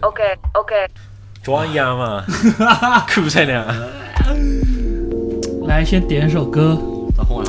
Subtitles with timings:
[0.00, 0.22] OK
[0.54, 0.74] OK，
[1.42, 2.24] 装样嘛，
[3.14, 3.64] 酷才亮。
[5.66, 6.78] 来，先点首歌。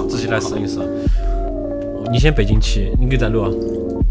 [0.10, 0.80] 自己来试一试。
[2.12, 3.50] 你先背景去，你给在录啊？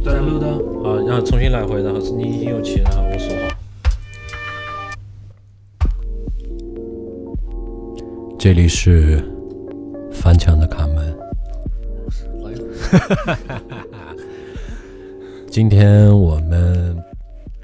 [0.04, 0.46] 在录的。
[0.48, 3.42] 啊，然后重新来回，然后你引入去，然后我说话。
[8.38, 9.22] 这里是
[10.10, 11.14] 翻墙的卡门。
[15.50, 16.69] 今天我们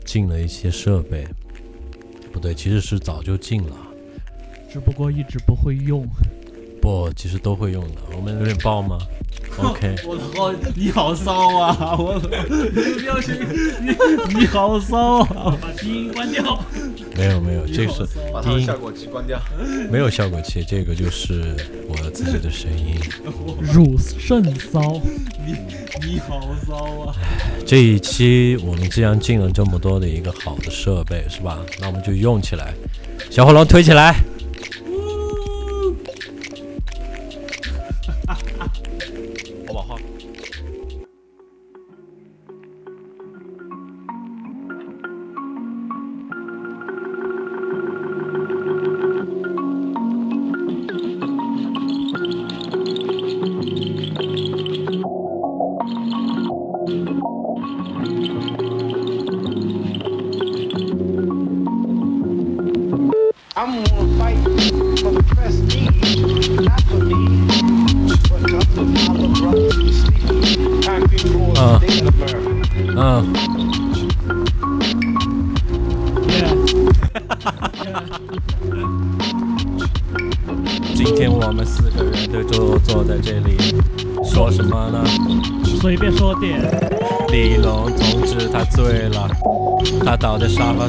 [0.07, 1.27] 进了一些设备，
[2.33, 3.77] 不对，其实是早就进了，
[4.73, 6.09] 只不过一直不会用。
[6.81, 8.01] 不，其实都会用的。
[8.17, 8.97] 我们有点爆吗
[9.59, 11.97] ？OK， 我操，你好骚啊！
[11.99, 13.35] 我， 你表情，
[13.81, 15.57] 你你好骚啊！
[15.61, 16.61] 把低音关掉。
[17.17, 19.41] 没有没有，这是把它的效果器关掉。
[19.91, 21.57] 没有效果器，这个就是
[21.89, 22.99] 我自己的声音。
[23.73, 25.01] 乳甚骚，
[25.47, 25.55] 你
[26.07, 27.15] 你好骚啊！
[27.65, 31.59] 这一期我们既然进了这么多的一个好的设备，是吧？
[31.81, 32.75] 那我们就用起来。
[33.31, 34.17] 小火龙推起来。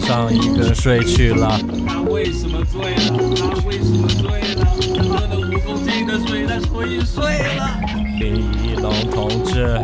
[0.08, 1.60] 上一个人睡去了。
[1.86, 3.02] 他为什么醉了？
[3.36, 4.66] 他为什么醉了？
[5.04, 7.24] 喝了五公斤的水，他所以睡
[7.58, 7.78] 了。
[8.18, 9.78] 李龙同志，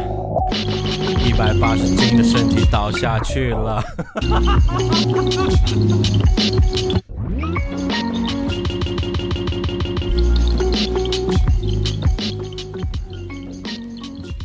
[1.28, 3.84] 一百八十斤的身体倒下去了。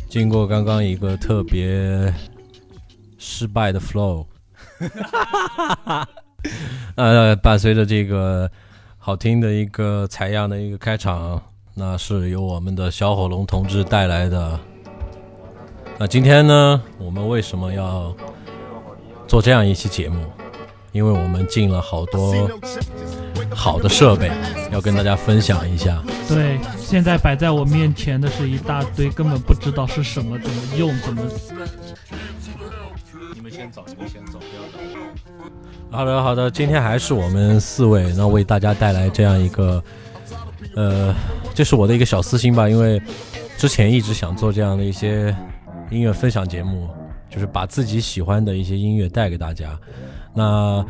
[0.09, 2.13] 经过刚刚一个特别
[3.17, 4.25] 失败的 flow，
[7.09, 8.49] 呃，伴随着这个
[8.97, 11.41] 好听的一个采样的一个开场，
[11.73, 14.59] 那是由我们的小火龙同志带来的。
[15.97, 18.15] 那今天呢，我们为什么要
[19.27, 20.23] 做这样一期节目？
[20.91, 22.49] 因为我们进了好多
[23.53, 24.31] 好的设备，
[24.71, 26.01] 要跟大家分享一下。
[26.27, 31.21] 对，现在摆在我面前的是一大堆，根本不知道是什么，怎么用，怎么。
[33.49, 34.81] 先走，你们先走，不要等。
[35.91, 39.83] 好的，好的，今天还是我们四位，那为大家带来这样一个，
[40.75, 41.13] 呃，
[41.53, 43.01] 这是我的一个小私心吧，因为
[43.57, 45.35] 之前一直想做这样的一些
[45.89, 46.87] 音乐分享节目，
[47.29, 49.77] 就是把自己喜欢的一些音乐带给大家。
[50.33, 50.85] 那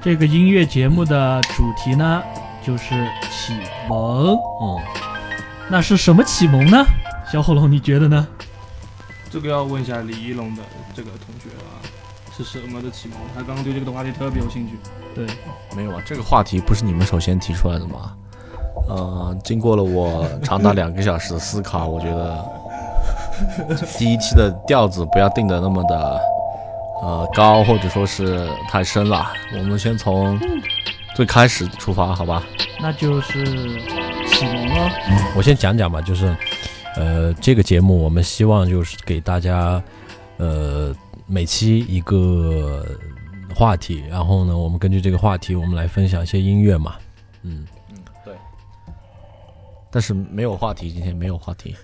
[0.00, 2.22] 这个音乐节目的主题呢，
[2.64, 3.54] 就是启
[3.88, 4.36] 蒙。
[4.60, 4.78] 嗯，
[5.70, 6.84] 那是什么启蒙呢？
[7.32, 8.28] 小火龙，你觉得呢？
[9.32, 10.62] 这个要问一下李一龙的
[10.94, 11.80] 这个同学啊，
[12.36, 13.16] 是什么的启蒙？
[13.34, 14.74] 他刚刚对这个话题特别有兴趣。
[15.14, 15.26] 对，
[15.74, 18.12] 没有啊，这个话题不是你们首先提出来的吗？
[18.88, 22.44] 呃，经过了我长达两个小时的思考，我觉得
[23.96, 26.20] 第一期的调子不要定的那么的。
[27.02, 29.26] 呃，高或者说是太深了，
[29.56, 30.38] 我们先从
[31.16, 32.42] 最开始出发，好吧？
[32.80, 33.44] 那就是
[34.28, 34.90] 启蒙了。
[35.34, 36.36] 我先讲讲吧，就是，
[36.96, 39.82] 呃，这个节目我们希望就是给大家，
[40.36, 40.94] 呃，
[41.26, 42.84] 每期一个
[43.54, 46.94] 话题，然后呢，我们根据这个话题，我们来分享一些音乐嘛。
[47.42, 48.34] 嗯嗯，对。
[49.90, 51.74] 但是没有话题，今天没有话题。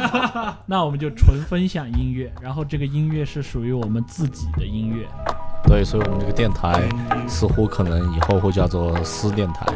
[0.66, 5.06] 那我们就纯分享音乐，然后这个音乐是属于我们自己的音乐。
[5.64, 6.86] 对，所以我们这个电台
[7.26, 9.66] 似乎可能以后会叫做私电台，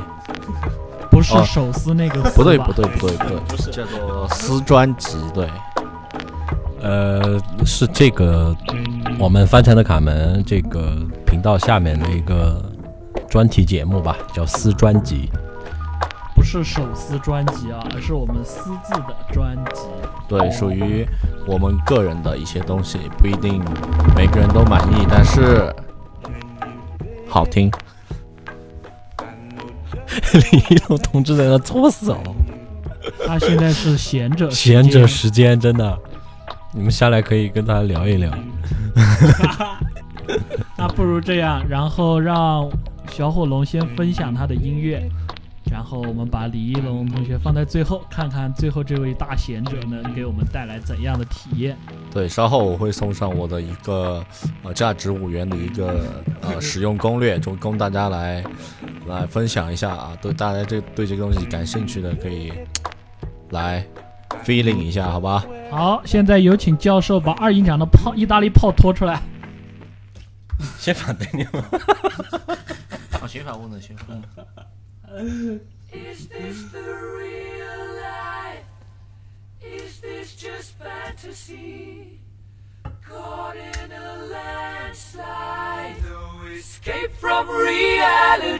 [1.20, 2.22] 不是手撕那个。
[2.30, 5.18] 不对，不对，不对，不对，不是叫做撕专辑。
[5.34, 5.48] 对，
[6.80, 8.56] 呃，是这个
[9.18, 10.96] 我们翻墙的卡门这个
[11.26, 12.62] 频道下面的一个
[13.28, 15.28] 专题节目吧，叫撕专辑。
[16.34, 19.82] 不是手撕专辑啊，而是我们私自的专辑。
[20.26, 21.06] 对，属于
[21.46, 23.62] 我们个人的一些东西，不一定
[24.16, 25.70] 每个人都满意，但是
[27.28, 27.70] 好听。
[30.52, 32.18] 李一龙同志在那作死哦，
[33.26, 35.98] 他现在是闲着闲着时间，真的，
[36.72, 38.32] 你们下来可以跟他聊一聊。
[40.76, 42.68] 那不如这样，然后让
[43.12, 45.02] 小火龙先分享他的音乐，
[45.70, 51.76] 然后我们把李一龙同学放在最后，看看最后这位大贤者能给我们带来怎样的体验。
[52.12, 54.24] 对，稍后我会送上我的一个
[54.62, 56.04] 呃价值五元的一个
[56.42, 58.42] 呃 使用攻略，就供大家来
[59.10, 62.52] 来分享一下啊，对大家这对这个东西感兴趣的可以
[63.50, 63.84] 来
[64.44, 65.44] feeling 一下，好吧？
[65.70, 69.20] 好，现在有请教授把二营长的炮意大利炮拖出来。
[70.78, 71.62] 先反对你们？
[73.20, 74.22] 啊，先反问的，先反。
[83.10, 84.28] Caught in no
[86.56, 88.59] escape from reality.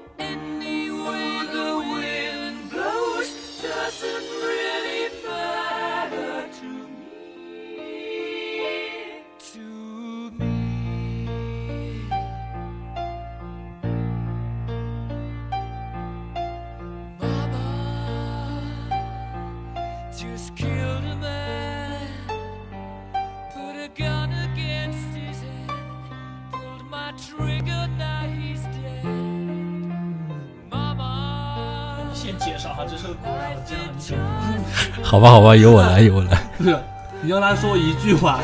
[35.03, 36.41] 好吧，好吧，由我来，由我来。
[36.57, 36.77] 不是，
[37.21, 38.39] 你让他说一句话，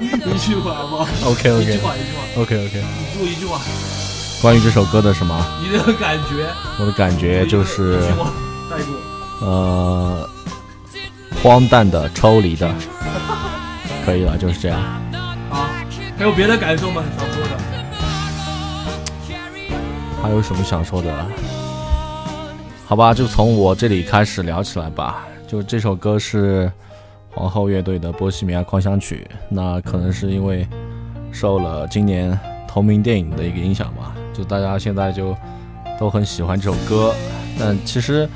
[0.00, 3.60] 一句话好不好？OK 一句话一句话，OK OK，你就一句话，
[4.42, 5.46] 关于这首歌的什么？
[5.62, 6.46] 你的感觉，
[6.78, 8.00] 我的感觉就是。
[9.40, 10.28] 呃，
[11.42, 12.70] 荒诞的、抽离的，
[14.04, 14.78] 可以了，就是这样。
[15.50, 15.70] 啊，
[16.18, 17.02] 还有别的感受吗？
[17.16, 17.56] 想说的？
[20.22, 21.26] 还有什么想说的？
[22.90, 25.24] 好吧，就从我这里开始聊起来吧。
[25.46, 26.68] 就这首歌是
[27.30, 30.66] 皇后乐队的《波西米亚狂想曲》，那可能是因为
[31.30, 35.36] 受了今年同名电影的一个影响吧，就大家现在就
[36.00, 37.14] 都很喜欢这首歌。
[37.56, 38.28] 但其实，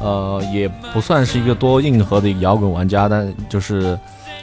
[0.00, 3.98] 呃，也不算是一个多硬核的摇滚玩家，但就是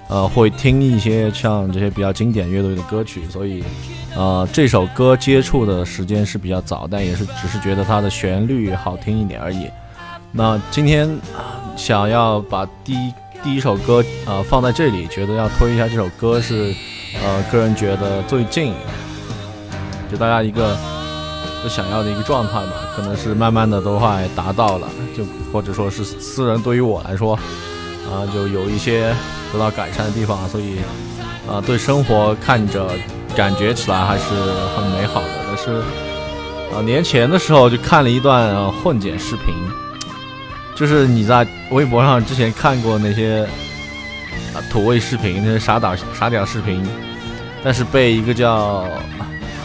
[0.07, 3.63] 呃会听一些像这些比较经典乐队的歌曲，所以
[4.15, 9.69] 呃这首歌接触的时间是比较早，但也是只是觉得它的旋律好听一点而已。
[10.31, 16.75] 那今天、啊想要把第一第一首歌呃放在这里，觉得要推一下这首歌是
[17.23, 18.73] 呃个人觉得最近
[20.11, 20.77] 给大家一个
[21.63, 27.35] 就想要的一个状态吧，可能是慢慢的都快达到了，就或者说是私人对于我来说
[28.11, 29.15] 啊、就有一些
[29.53, 30.79] 得到改善的地方，所以
[31.49, 32.91] 啊、对生活看着
[33.35, 34.25] 感觉起来还是
[34.75, 35.27] 很美好的。
[35.47, 35.81] 但是
[36.73, 39.53] 啊、年前的时候就看了一段、混剪视频，
[40.73, 43.45] 就是你在微博上之前看过那些
[44.55, 46.81] 啊、土味视频，那些傻屌傻屌视频，
[47.61, 48.53] 但是被一个叫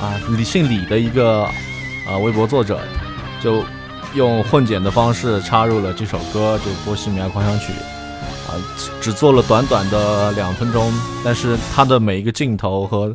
[0.00, 1.42] 啊李姓李的一个
[2.08, 2.80] 啊微博作者
[3.40, 3.62] 就
[4.14, 7.72] 用混剪的方式插入了这首歌，就《波西米亚狂想曲》
[8.50, 10.92] 啊，只只做了短短的两分钟，
[11.24, 13.14] 但是它的每一个镜头和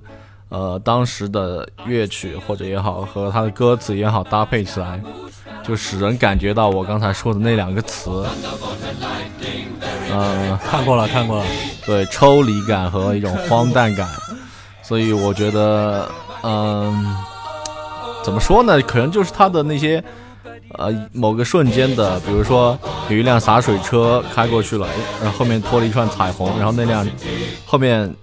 [0.51, 5.01] 呃当时的乐曲或者也好，和他的歌词也好搭配起来，
[5.63, 8.25] 就使人感觉到我刚才说的那两个词，
[10.11, 11.45] 呃，看过了，看过了。
[11.85, 14.07] 对抽离感和一种荒诞感，
[14.83, 16.07] 所以我觉得，
[16.43, 17.15] 嗯，
[18.21, 18.79] 怎么说呢？
[18.81, 20.03] 可能就是他的那些，
[20.73, 22.77] 呃，某个瞬间的，比如说
[23.09, 24.85] 有一辆洒水车开过去了，
[25.23, 27.07] 然后后面拖了一串彩虹，然后那辆
[27.65, 28.13] 后面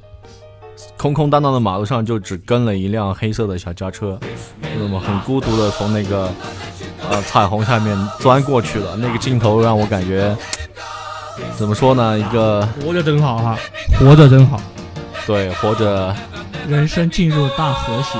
[0.96, 4.18] 空空荡荡的马路上就只跟了一辆黑色的小轿车，
[4.62, 6.30] 就那么很孤独的从那个
[7.08, 10.36] 呃彩虹下面钻过去了，那个镜头让我感觉。
[11.56, 12.18] 怎么说呢？
[12.18, 13.56] 一个活着真好哈，
[13.98, 14.60] 活着真好。
[15.24, 16.14] 对，活着
[16.66, 18.18] 人生进入大和谐。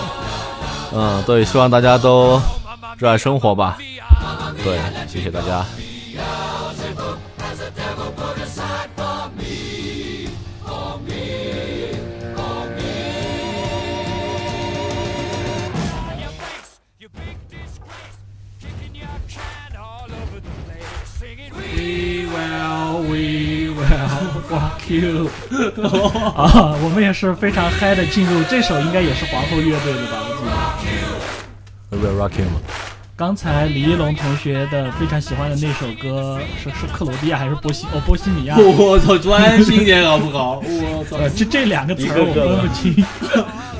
[0.92, 2.40] 嗯，对，希望大家都
[2.98, 3.78] 热爱生活吧。
[4.64, 5.64] 对，谢谢大家。
[22.74, 25.30] We will, we will rock you
[26.36, 30.18] 啊，我们也是非常嗨的进入这首，应该也是皇后乐队的吧？
[30.26, 30.30] 我
[30.80, 31.96] 记得。
[31.96, 32.60] We will rock you 吗？
[33.16, 38.56] 刚才李一龙同学的非常喜欢的那首歌是是克罗地亚还是波西哦波西米亚？
[38.58, 40.60] 我操，专心点好不好？
[40.64, 42.92] 我操，呃，这这两个词儿我分不清。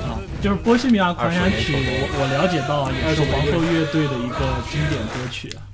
[0.07, 4.39] 啊，就是《波西米亚狂想曲》，我我了解到也是皇后乐队的一个
[4.71, 5.67] 经典歌曲啊。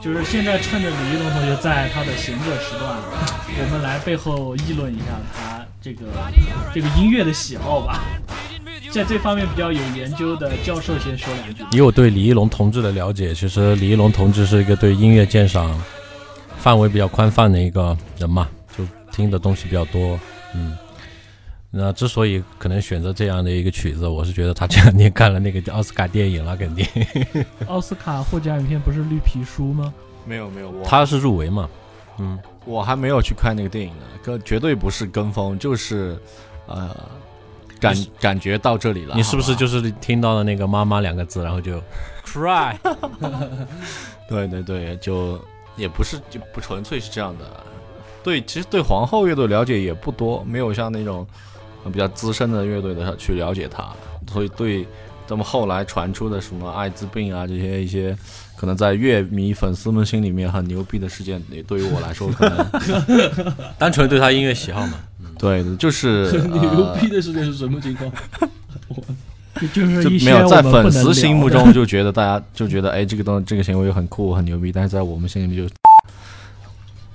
[0.00, 2.96] 就是现在趁着李一龙同学在他的闲着时段，
[3.60, 6.06] 我们来背后议论一下他这个
[6.72, 8.00] 这个音乐的喜好吧。
[8.90, 11.62] 在这方面比较有研究的教授先说两句。
[11.76, 15.78] 以我对李一龙同志的了解，其实李一龙同志是一个对音乐鉴赏
[16.58, 20.18] 范围比较宽泛的一个人嘛，就听的东西比较多。
[20.54, 20.74] 嗯，
[21.70, 26.86] 那之所以可能选择这样的一个曲子，我是觉得他这两天看了那个奥斯卡电影了，肯定
[27.68, 29.92] 奥斯卡获奖影片不是《绿皮书》吗？
[30.24, 31.68] 没有没有，我他是入围嘛。
[32.18, 36.18] 嗯，我还没有去看那个电影呢，跟绝对不是跟风，就是
[36.66, 36.94] 呃
[37.78, 39.14] 感感觉到这里了。
[39.14, 41.80] 你是不是就是听到了那个“妈妈”两个字，然后就
[42.26, 42.74] cry？
[44.28, 45.40] 对对对，就
[45.76, 47.44] 也不是就不纯粹是这样的。
[48.24, 51.47] 对，其实对皇后乐队了解也不多，没有像那种呃
[51.88, 53.88] 比较资深的乐队的去了解他，
[54.32, 54.86] 所以对
[55.26, 58.16] 咱们后来传出的什么艾滋病啊这些一些
[58.56, 62.66] 可能在乐迷粉丝们心里面很牛逼的事件，也对于我来说可能
[63.78, 64.94] 单纯对他音乐喜好嘛。
[65.38, 68.10] 对，就是 很牛呃逼的事件是什么情况？
[69.60, 75.74] 就就是就一些没有在粉丝心目中就觉得大家就觉得哎，这个东这个行为很酷很牛逼，但是在我们心里面就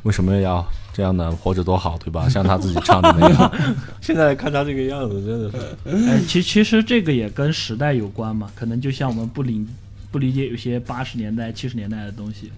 [0.03, 1.31] 为什么要这样呢？
[1.31, 2.27] 活着多好，对吧？
[2.29, 3.51] 像他自己唱的那样，
[4.00, 9.65] 现在看他这个样子，真的是哎，其其实这个也跟时代有关嘛，可能就像我们不理
[10.12, 12.51] 不理解有些八十年代、七十年代的东西，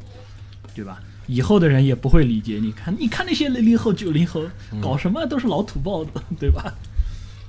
[0.75, 0.99] 对吧？
[1.27, 2.59] 以后的人也不会理解。
[2.61, 4.43] 你看，你看那些零零后、九零后
[4.81, 6.71] 搞什么都是老土包子，对吧？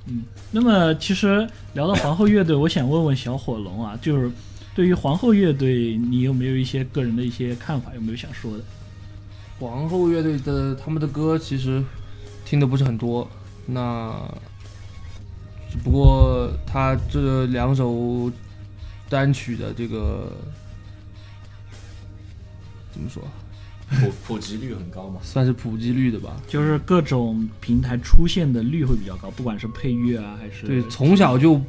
[0.07, 4.31] 嗯，那么其实聊到皇后乐队， 我想问问小火龙啊，就是
[4.73, 7.91] 对于皇后乐队，你有没有一些个人的一些看法？
[7.93, 8.63] 有没有想说的？
[9.59, 11.83] 皇后乐队的他们的歌其实
[12.45, 13.27] 听的不是很多，
[13.65, 14.13] 那
[15.69, 18.31] 只不过他这两首
[19.09, 20.31] 单曲的这个
[22.91, 23.23] 怎么说，
[23.89, 25.19] 普普及率很高嘛。
[25.25, 26.39] 算是普及率的吧。
[26.47, 31.59] 就是各种平台出现的率会比较高，不管是配乐啊，还是对，从小就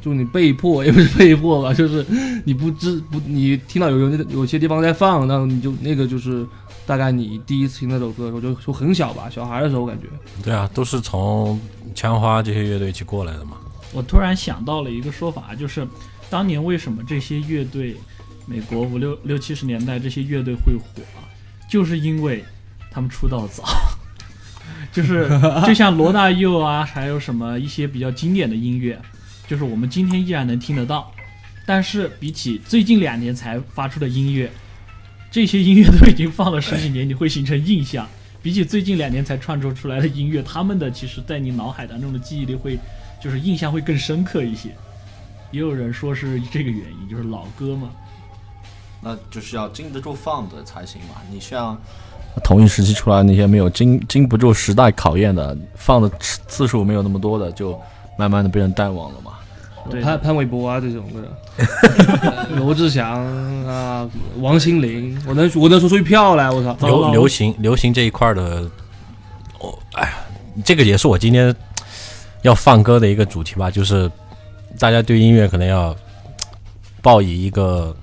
[0.00, 2.04] 就你被迫也不是被迫吧， 就是
[2.44, 6.46] 你不知不你听到有有有些地方在放，那你就那个就是
[6.86, 10.06] 大概你第一次听那首歌的时候就就很小吧，小孩的时候感觉。
[10.42, 11.60] 对啊，都是从
[11.94, 13.58] 枪花这些乐队一起过来的嘛。
[13.92, 15.86] 我突然想到了一个说法，就是
[16.28, 17.96] 当年为什么这些乐队，
[18.46, 21.02] 美国五六六七十年代这些乐队会火，
[21.70, 22.44] 就是因为
[22.90, 23.64] 他们出道早，
[24.92, 25.28] 就是
[25.66, 29.00] 就像罗大佑啊，还有什么一些比较经典的音乐，
[29.48, 31.10] 就是我们今天依然能听得到，
[31.66, 34.50] 但是比起最近两年才发出的音乐，
[35.30, 38.06] 这些音乐都已经放了十几年，你会形成印象。
[38.42, 42.78] 比起最近两年才创作出来的音乐，他们的其实在你脑海当中的记忆力会，
[43.20, 44.68] 就是印象会更深刻一些。
[45.50, 47.88] 也有人说是这个原因，就是老歌嘛。
[49.00, 51.16] 那就是要经得住放的才行嘛。
[51.30, 51.76] 你像
[52.44, 57.80] 同一时期出来那些没有经经不住时代考验的，放的次次数没有那么多的，就
[58.18, 59.37] 慢慢的被人淡忘了嘛。
[59.90, 63.24] 对潘潘玮柏啊这种的， 罗志祥
[63.66, 66.76] 啊，王心凌，我能我能说出一票来，我操！
[66.86, 68.70] 流流行流行这一块儿的，
[69.60, 70.14] 哦，哎呀，
[70.64, 71.54] 这个也是我今天
[72.42, 74.10] 要放歌的一个主题吧，就是
[74.78, 75.94] 大家对音乐可能要
[77.02, 77.94] 抱以一个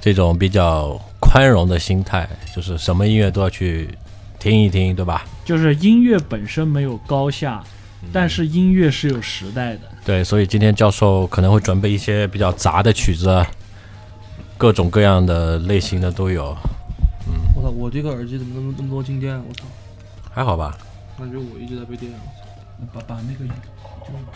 [0.00, 3.88] 这种比较宽容的心态，就是什么音乐都要去
[4.38, 5.24] 听一听，对吧？
[5.44, 7.62] 就是音乐本身没有高下，
[8.12, 9.80] 但是音乐是有时代的。
[10.04, 13.44] 对，所以今天教授可能会准备一些比较杂的曲子，
[14.58, 16.56] 各种各样的类型的都有，
[17.26, 19.42] 嗯我操，我这个耳机怎么那么那么多静电啊？
[19.48, 19.64] 我操，
[20.32, 20.76] 还好吧？
[21.18, 22.12] 感觉我一直在被电。
[22.92, 23.50] 把把那个就是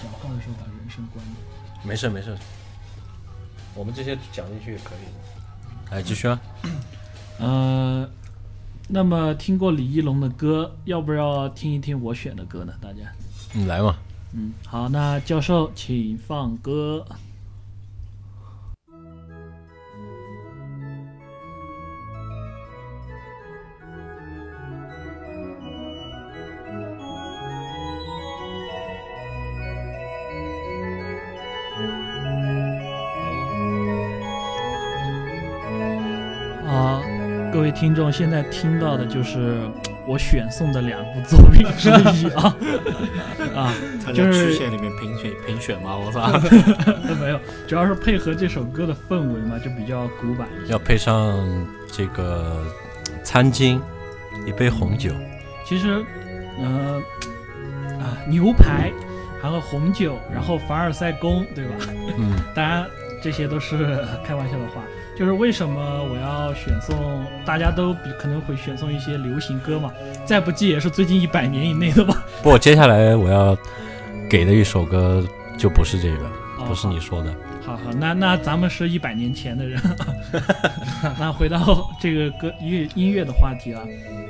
[0.01, 1.33] 讲话的时候把人声关了。
[1.83, 2.37] 没事没事，
[3.75, 5.97] 我们这些讲进去也可以的。
[5.97, 6.41] 来继续啊。
[7.41, 8.09] 呃，
[8.87, 12.73] 那么听过李一龙的歌，要不要听一听我选的歌呢？
[12.81, 12.99] 大家，
[13.53, 13.97] 你来嘛。
[14.39, 17.03] 嗯，好，那教授请放歌。
[36.67, 37.01] 啊，
[37.51, 39.67] 各位听众，现在听到的就是
[40.07, 42.57] 我选送的两部作品之一啊
[43.57, 43.75] 啊，
[44.15, 45.97] 就是区县里面评选评选吗？
[45.97, 46.31] 我操！
[47.21, 50.73] 没有，主要是配合这首歌的氛围嘛，就比较古板一些。
[50.73, 52.63] 要配上这个
[53.25, 53.81] 餐巾，
[54.47, 55.11] 一杯红酒。
[55.65, 56.05] 其实，
[56.61, 57.03] 呃，
[57.99, 58.93] 啊，牛排，
[59.43, 61.75] 还有红酒，然后凡尔赛宫，对吧？
[62.19, 62.87] 嗯， 当然，
[63.21, 64.83] 这些都是开玩笑的话。
[65.19, 67.25] 就是为什么我要选送？
[67.45, 69.93] 大家都比可能会选送一些流行歌嘛，
[70.25, 72.23] 再不济也是最近一百年以内的吧。
[72.43, 73.57] 不过接下来我要
[74.29, 75.25] 给的一首歌
[75.57, 76.25] 就不是这个，
[76.59, 77.35] 哦不是你说的。
[77.65, 79.81] 好好，那那咱们是一百年前的人。
[81.19, 83.83] 那回到这个歌乐音乐的话题啊，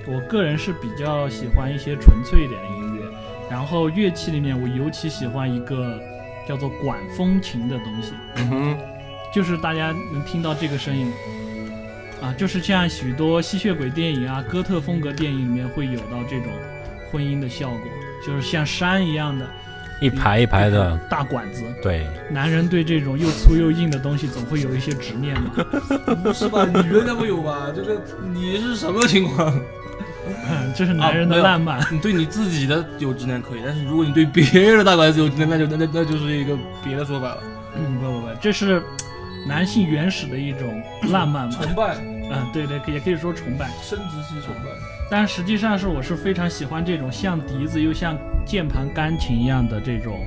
[0.07, 3.03] 我个人是比较喜欢一些纯粹一点的音乐，
[3.51, 6.01] 然后乐器里面我尤其喜欢一个
[6.49, 8.79] 叫做管风琴的东西，嗯哼，
[9.37, 11.13] 就是大家能听到这个声音。
[12.23, 16.47] 啊，就是像许多吸血鬼电影啊、哥特风格电影里面会有到这种
[17.13, 17.81] 婚姻的效果，
[18.27, 19.47] 就是像山一样的
[20.01, 25.51] 一排一排的，大管子，对，男人对这种又粗又硬的东西总会有一些执念嘛。
[26.25, 26.65] 不是吧？
[26.65, 27.71] 女人才会有吧？
[27.77, 28.01] 这个
[28.33, 29.55] 你是什么情况？
[30.49, 31.87] 嗯 这是男人的浪漫。
[31.93, 37.43] 你对你自己的有执念可以，但是如果你对别人的大管子有执念，那就那那那就是一个别的说法了。
[37.79, 38.83] 嗯，不不不，这是
[39.47, 41.59] 男性原始的一种浪漫嘛。
[41.77, 41.97] 拜，
[42.31, 43.69] 嗯，对对，也可以说崇拜。
[43.83, 44.71] 生殖系崇拜。
[45.09, 50.19] 但实际上是我是非常喜欢这种像笛子又像键盘、钢琴一样的这种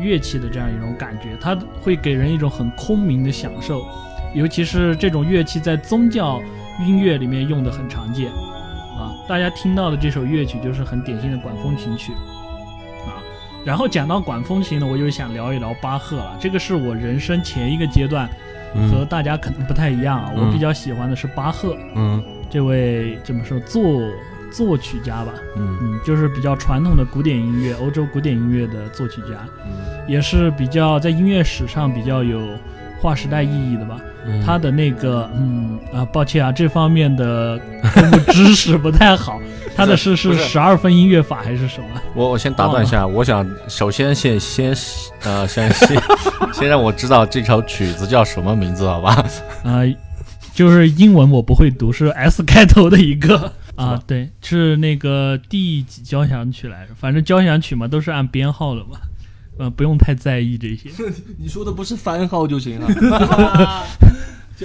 [0.00, 3.86] 乐器的这样一种感觉，它会给人一种很空明的享受。
[4.34, 6.40] 尤其是这种乐器在宗教
[6.80, 12.37] 音乐里面用的很常见啊，大家听到的这首乐曲就是很典型的管风琴曲啊。
[13.64, 18.26] 然后讲到管风琴呢，我就想聊一聊巴赫了，这个是我人生前一个阶段
[18.90, 19.06] 和嗯。
[19.08, 21.76] 大家可能不太一样啊，我嗯比较喜欢的是巴赫。
[21.94, 22.22] 嗯。
[22.50, 24.00] 这位怎么说作
[24.50, 25.76] 作曲家吧，嗯。
[25.82, 30.08] 嗯，就是比较传统的古典音乐，欧洲古典音乐的作曲家，嗯。
[30.08, 32.40] 也是比较在音乐史上比较有
[33.00, 34.00] 划时代意义的吧。
[34.28, 39.40] 嗯，他的那个，嗯啊，抱歉啊，这方面的科目知识不太好。
[39.74, 41.88] 他的是是十二分音乐法还是什么？
[42.14, 44.76] 我我先打断一下，我想首先先先
[45.22, 46.02] 呃先先
[46.52, 49.24] 先让我知道这首曲子叫什么名字，好吧？
[49.62, 49.82] 啊、
[50.52, 56.94] 就是英文我不会读，是 S 开头的一个啊，对，是那个第几交响曲来着？
[56.98, 58.98] 反正交响曲嘛，都是按编号的嘛，
[59.60, 60.90] 呃，不用太在意这些
[61.38, 62.88] 你说的不是番号就行了。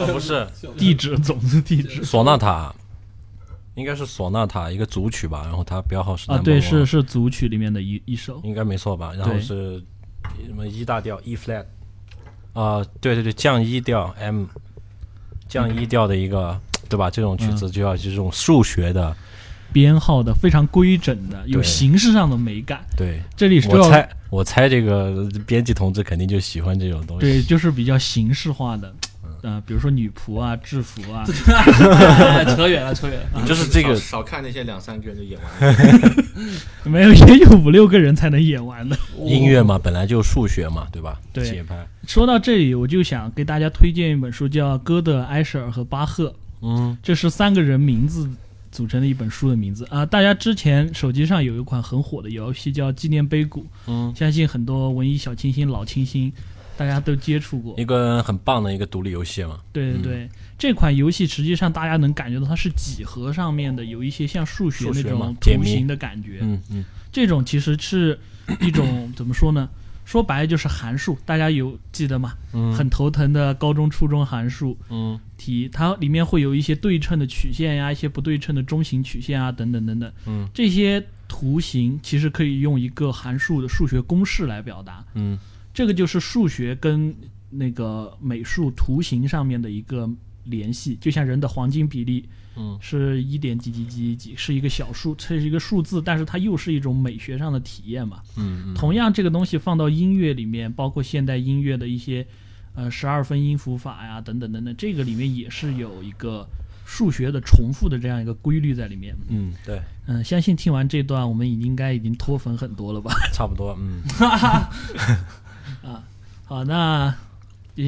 [0.02, 2.74] 哦不是地址，总之地址索纳塔，
[3.76, 8.42] 应该是索纳塔一个组曲吧，然后它标号是啊，对，是是组曲里面的一一首。
[8.44, 9.14] 应该没错吧？
[9.18, 9.84] 然后是
[10.46, 11.66] 什么 E 大调 E flat，
[12.54, 14.46] 啊、对对对，降 E 调 M，
[15.48, 17.10] 降 E 调的一个，对吧？
[17.10, 19.16] 这种曲子就要这种数学的，
[19.72, 22.84] 编号的非常规整的，有形式上的美感。
[22.96, 23.22] 对。
[23.36, 27.22] 这里是我猜，我猜这个编辑同志肯定就喜欢这种东西。
[27.22, 28.94] 对，就是比较形式化的，
[29.44, 31.24] 呃，比如说女仆啊、制服啊，
[32.56, 33.44] 扯远了，扯远了。
[33.46, 36.14] 就是这个少少看那些两三个人就演完了。
[36.90, 38.98] 没有也有五六个人才能演完的。
[39.20, 41.20] 音乐嘛，本来就数学嘛，对吧？
[41.32, 46.30] 对节拍，说到这里，我就想给大家推荐一本书，叫《歌德、埃舍尔和巴赫》，
[46.62, 48.30] 嗯这是三个人名字
[48.72, 50.06] 组成的一本书的名字啊。
[50.06, 56.32] 大家之前手机上有一款很火的游戏叫《纪念碑谷》，嗯，相信很多文艺小清新、老清新，
[56.78, 57.76] 大家都接触过。
[57.78, 59.60] 一个很棒的一个独立游戏嘛。
[59.72, 66.40] 对对对，这款游戏实际上大家能感觉到它是几何上面的，有一些像数学那种图形的感觉。
[66.42, 68.20] 嗯嗯这种其实是
[68.60, 69.70] 一种怎么说呢？
[70.06, 72.34] 说白了就是函数，大家有记得吗？
[72.52, 80.12] 嗯，很头疼的高中、初中函数嗯题，它里面会有一些对称的曲线呀，一些不对称的中型曲线啊，等等等等。
[80.26, 85.06] 嗯这些图形其实可以用一个函数的数学公式来表达。
[85.14, 85.40] 嗯
[85.74, 87.16] 这个就是数学跟
[87.50, 90.10] 那个美术图形上面的一个
[90.46, 98.22] 联系，就像人的黄金比例嗯是一点几几几几，是一个小数，这是一个数字，但是它又是一种美学上的体验嘛。
[98.38, 102.26] 嗯，嗯同样，这个东西放到音乐里面，包括现代音乐的一些
[102.76, 106.48] 呃十二分音符法呀等等等等，这个里面也是有一个
[106.86, 109.16] 数学的重复的这样一个规律在里面。
[109.30, 113.12] 嗯对，嗯、相信听完这段，我们已经应该已经脱粉很多了吧？
[113.34, 113.76] 差不多。
[113.80, 114.02] 嗯，
[115.84, 116.04] 啊
[116.46, 117.16] 好，那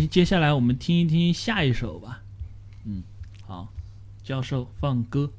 [0.09, 2.21] 接下来我们听一听下一首吧。
[2.83, 3.01] 嗯，
[3.45, 3.67] 好，
[4.23, 5.31] 教授放歌。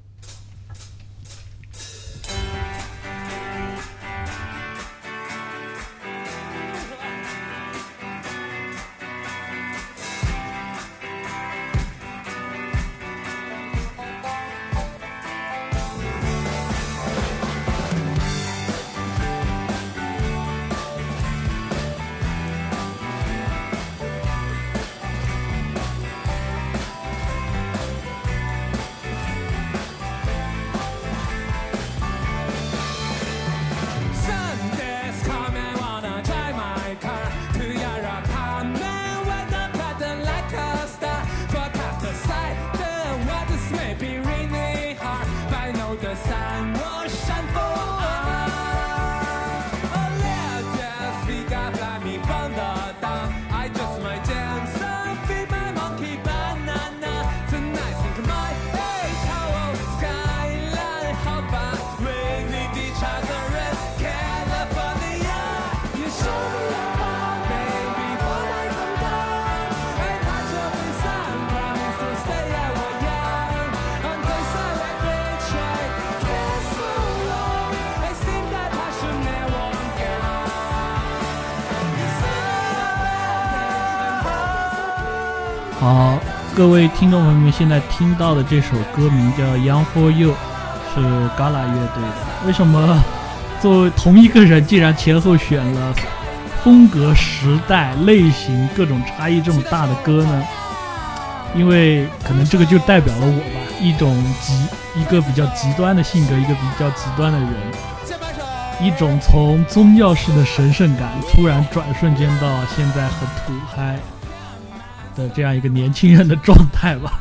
[85.79, 86.19] 好，
[86.55, 90.31] 各位听众朋友们，现在听到的这首歌名叫《Young for You》，
[90.95, 91.01] 是
[91.37, 92.47] Gala 乐队的。
[92.47, 93.05] 为什么
[93.61, 95.95] 作为同一个人，竟然前后选了
[96.65, 100.43] 风格、时代、类型各种差异这么大的歌呢？
[101.55, 104.55] 因为可能这个就代表了我吧，一种极
[104.99, 107.51] 一个比较极端的性格，一个比较极端的人，
[108.81, 113.99] 一种从宗教式的神圣感突然转瞬间到现在很土嗨
[115.17, 117.21] 的这样一个年轻人的状态吧。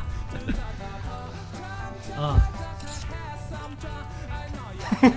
[2.20, 2.38] 啊，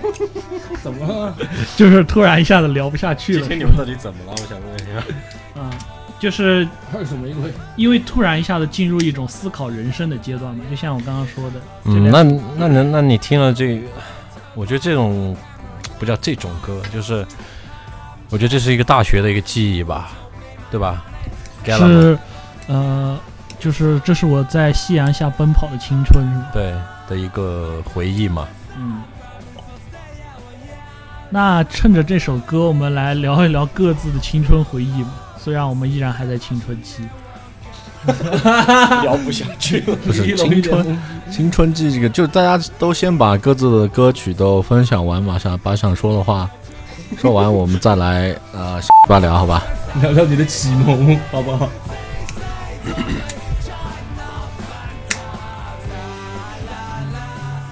[0.81, 1.35] 怎么了？
[1.77, 3.39] 就是突然一下子聊不下去了。
[3.41, 4.31] 今天你们到底怎么了？
[4.31, 5.61] 我想问一下。
[5.61, 5.69] 啊，
[6.19, 12.23] 就是二手玫瑰，因为突然一下子进入一种思考人生的阶段嘛，就像我刚刚说的，嗯，那
[12.57, 13.87] 那那那你听了这个，
[14.55, 15.35] 我觉得这种
[15.97, 17.25] 不叫这种歌，就是
[18.29, 20.11] 我觉得这是一个大学的一个记忆吧，
[20.69, 21.03] 对吧？
[21.65, 22.17] 是
[22.69, 23.19] 呃，
[23.59, 26.25] 就是这是我在夕阳下奔跑的青春？
[26.53, 26.73] 对
[27.07, 28.47] 的一个回忆嘛。
[28.77, 29.01] 嗯。
[31.31, 35.09] 那趁着这首歌，我们来聊一聊各自的青春回忆吧。
[35.37, 37.03] 虽然我们依然还在青春期，
[39.03, 39.95] 聊不下去了。
[40.05, 40.99] 不是 青春
[41.31, 46.49] 青春期这个，就大家都先把各自的歌曲都分享完嘛，想把想说的话
[47.17, 49.63] 说完，我们再来呃吧聊，好吧？
[50.01, 51.67] 聊聊你的启蒙，好不好？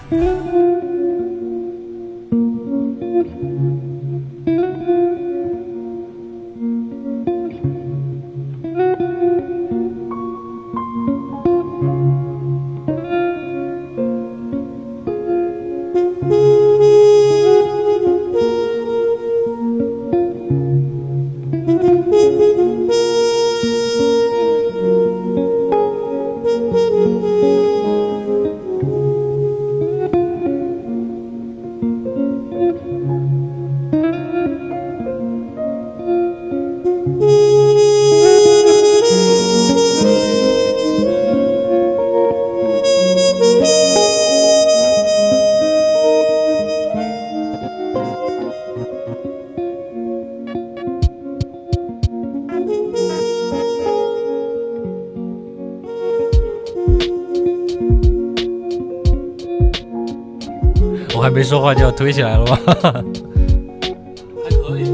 [0.09, 0.86] 我
[61.37, 62.57] 没说话就要推起来了吗？
[64.43, 64.87] 还可以。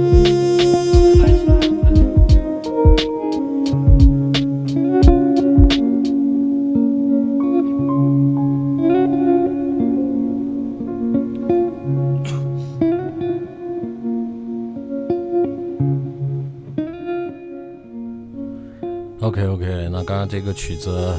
[19.21, 21.15] OK OK，那刚刚这个曲子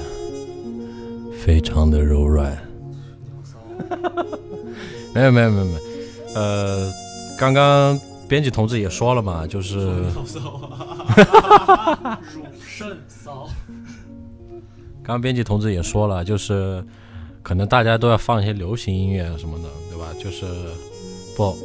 [1.32, 2.54] 非常的柔软。
[5.14, 5.79] 没有没有没有没有，
[6.35, 6.92] 呃，
[7.38, 7.98] 刚刚
[8.29, 10.05] 编辑同志也说了嘛，就是乳
[12.66, 13.48] 肾骚。
[15.05, 16.85] 刚刚编辑同志也说了，就是
[17.42, 20.07] 可能大家都要放一些流行音乐什么的，对吧？
[20.18, 20.46] 就是
[21.37, 21.57] 不，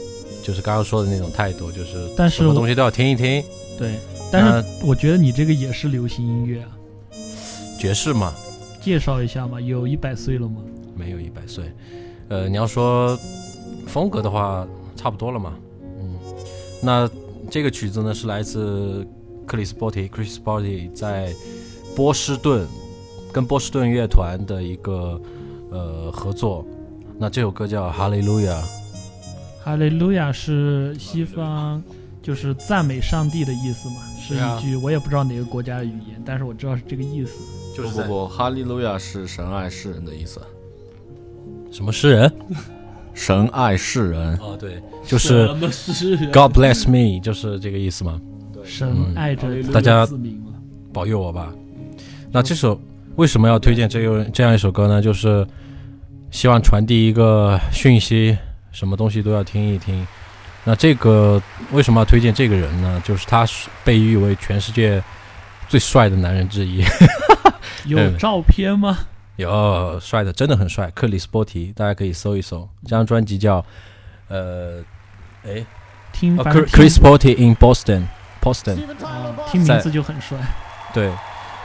[0.44, 3.42] 就是刚刚说的那种态度，就是但是什么东西都要听一听，
[3.78, 3.96] 对，
[4.32, 6.70] 但是我觉得你这个也是流行音乐啊。
[7.80, 8.34] 爵士嘛，
[8.82, 10.62] 介绍一下嘛，有一百岁了吗？
[10.96, 11.64] 没有一百岁。
[12.28, 13.18] 呃，你要说
[13.88, 15.54] 风格的话，差不多了嘛。
[16.00, 16.20] 嗯，
[16.82, 17.10] 那
[17.50, 19.06] 这个曲子呢是来自
[19.46, 21.34] 克里斯波提 （Chris Botti） 在
[21.96, 22.68] 波士顿
[23.34, 25.20] 跟波士顿乐团的一个
[25.72, 26.66] 呃合作。
[27.18, 28.62] 那这首歌叫《哈利路亚》。
[29.62, 31.84] 哈利路亚是西方
[32.22, 37.34] 就是赞美上帝的意思嘛，是一句我也不知道哪个国家的语言，但是我知道是这个意思。
[37.76, 40.42] 就是不不，哈利路亚是神爱世人的意思，
[41.72, 42.32] 什么诗人？
[43.20, 44.34] 神爱世人。
[44.38, 48.18] 哦，对，就是什么诗人 God bless me，就是这个意思嘛。
[48.64, 50.08] 神嗯爱着大家。
[50.94, 51.54] 保佑我吧。
[52.32, 52.80] 那这首
[53.18, 55.02] 为什么要推荐这个这样一首歌呢？
[55.02, 55.46] 就是
[56.32, 58.38] 希望传递一个讯息，
[58.72, 60.08] 什么东西都要听一听。
[60.64, 61.42] 那这个
[61.74, 63.02] 为什么要推荐这个人呢？
[63.06, 65.04] 就是他是被誉为全世界
[65.68, 66.82] 最帅的男人之一。
[67.86, 68.98] 有照片吗？
[69.40, 72.68] 有帅的，真的很帅，克里斯波提，大家可以搜一搜。
[72.84, 73.64] 这张专辑叫
[74.28, 74.84] 呃，
[75.46, 75.66] 哎、哦
[76.12, 78.78] 听 Chris Porty in Boston，Boston。
[79.02, 80.38] 啊听名字就很帅。
[80.94, 81.10] 对，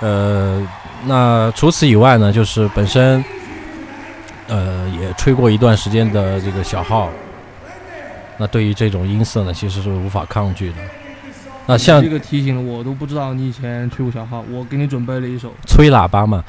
[0.00, 0.64] 呃，
[1.06, 3.24] 那除此以外呢，就是本身，
[4.46, 7.10] 呃，也吹过一段时间的这个小号，
[8.36, 10.76] 那对于这种音色呢，其实是无法抗拒的。
[11.66, 16.44] 那像这个提醒了我都不知道你以前吹过小号，我给你准备了一首吹喇叭嘛，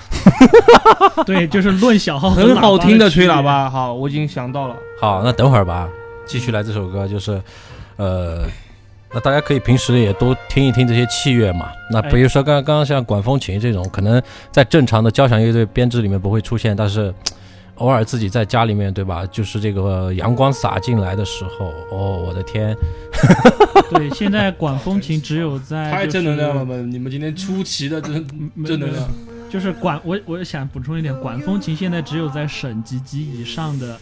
[1.25, 3.41] 对，就是论小号很好听的吹喇。
[3.41, 3.69] 叭。
[3.69, 4.75] 好，我已经想到了。
[4.99, 5.88] 好，那等会儿吧，
[6.25, 7.41] 继续来这首歌，就是，
[7.95, 8.43] 呃，
[9.13, 11.67] 那大家可以平时也多听一听这些器乐嘛。
[11.91, 17.13] 那比如说刚刚刚像管风琴这种，可能在正常的交响乐队编制里面不会出现，但是
[17.75, 19.25] 偶尔自己在家里面，对吧？
[19.27, 22.75] 就是这个阳光洒进来的时候，哦，我的天，
[23.91, 26.73] 对，现在管风琴只有在 太正能量了吧？
[26.73, 26.81] 吧！
[26.81, 28.13] 你们今天出奇的正
[28.65, 29.07] 正能量。
[29.47, 33.97] 就是管我我想补充一点，管风琴现在只有在省级及以上的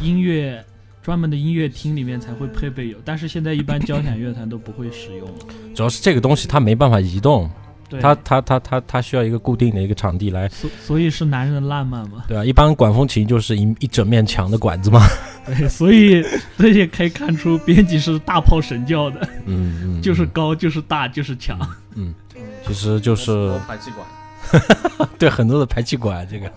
[0.00, 0.64] 音乐
[1.02, 5.28] 专门的音乐厅里面才会配备有，但是现在一般交响乐团都不会使用。
[5.74, 7.50] 主要是这个东西它没办法移动，
[7.88, 12.24] 对，它它它它它需要一个固定的一个场地来，所所以是男人的浪漫嘛。
[12.28, 15.00] 对啊，一般管风琴就是一一整面墙的管子嘛，
[15.46, 16.24] 对，所以
[16.58, 21.58] 这也可以看出编辑是大炮神教的，嗯 嗯，就是高，就是大，就是强。
[21.94, 22.14] 嗯，
[22.66, 25.08] 其实就是排气管。
[25.18, 26.50] 对很多的排气管这个。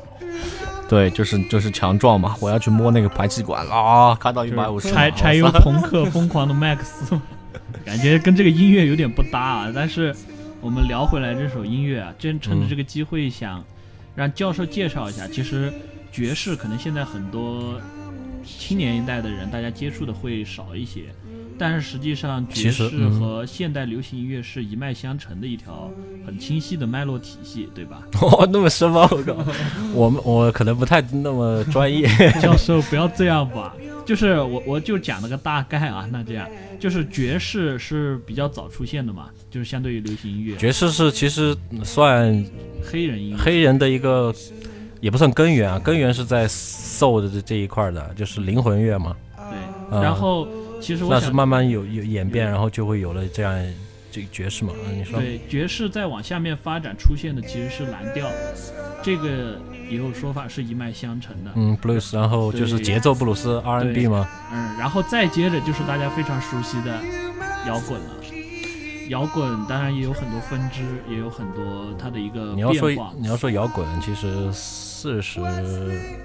[0.88, 7.18] 对，就是就是强壮嘛，我要去摸那个排气管啊，看到一百五十，柴柴油朋克疯狂的麦克斯，
[7.86, 9.72] 感觉跟这个音乐有点不搭啊。
[9.74, 10.14] 但是
[10.64, 13.66] 我们聊回来这首音乐啊，真趁着这个机会想
[14.16, 15.74] 让教授介绍一下，其实
[16.12, 17.82] 爵士可能现在很多
[18.46, 21.06] 青年一代的人大家接触的会少一些。
[21.58, 25.92] 但是实际上，爵士嗯和现代流行音乐是一脉相承的一条
[26.26, 28.02] 很清晰的脉络体系，对吧？
[28.22, 29.08] 哦，那么深吗？
[29.12, 29.46] 我靠，
[29.94, 32.08] 我们我可能不太那么专业。
[32.42, 36.48] 教授不要这样吧，就是我我就讲了个大概啊，那这样
[36.80, 42.44] 就是爵士是比较早出现的嘛，就是相对于流行音乐，爵士是其实算
[42.84, 44.34] 黑人音乐，黑人的一个，
[45.00, 49.16] 也不算根源啊，根源是在 soul 的这这一块儿的，就是灵魂乐嘛。
[49.38, 49.58] 对，
[49.92, 50.48] 嗯然后
[50.82, 53.74] 其实我那是想慢慢有有演变，然后就会有了这样
[54.12, 54.74] 这个爵士嘛。
[54.88, 58.28] 嗯，你说对爵士再往下面发展出现的其实是蓝调，
[59.04, 64.28] 这个也有说法是一脉相承的，嗯，blues，然后就是节奏布鲁斯 R&B 吗。
[64.52, 67.00] 嗯，然后再接着就是大家非常熟悉的
[67.68, 68.08] 摇滚了。
[69.10, 73.14] 摇滚当然也有很多分支，也有很多它的一个你要说变化。
[73.20, 74.50] 你要说摇滚，其实
[75.02, 75.40] 四十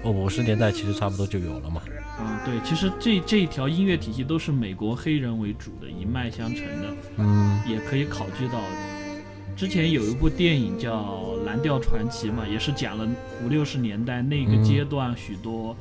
[0.03, 1.81] 哦五十年代其实差不多就有了嘛。
[2.19, 8.59] 嗯，对，其实这这一条音乐体系都是美国黑人为主的，一脉相承的，嗯，也可以考据到。
[9.55, 11.01] 之前有一部电影叫
[11.43, 13.07] 《蓝调传奇》嘛，也是讲了
[13.43, 15.75] 五六十年代那个嗯阶段许多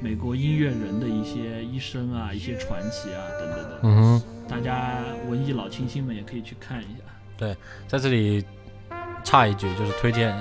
[0.00, 3.80] 美国音乐人的一些一生啊、一些传奇啊等等的。
[3.82, 4.94] 嗯，大家
[5.28, 7.04] 文艺老清新们也可以去看一下。
[7.36, 7.54] 对
[7.86, 8.42] 在这里
[9.22, 10.34] 插一句，就是推荐，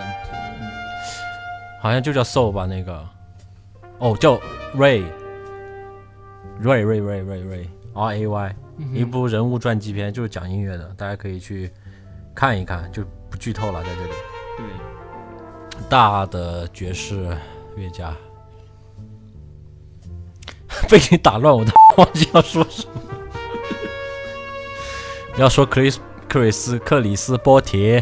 [1.80, 3.08] 好像就叫 Soul 吧，那个，
[4.00, 4.36] 哦，叫
[4.76, 5.04] Ray。
[6.60, 8.56] Ray Ray Ray Ray Ray R A Y，、
[8.92, 11.72] 一嗯部人物传记片，就是讲音乐的，大家可以去
[12.34, 14.10] 看一看，就不剧透了，在这里。
[14.58, 14.66] 对，
[15.88, 17.30] 大的爵士
[17.76, 18.12] 乐家，
[20.90, 23.02] 被你打乱，我都忘记要说什么。
[25.38, 28.02] 要说克里斯克里斯克里斯波提，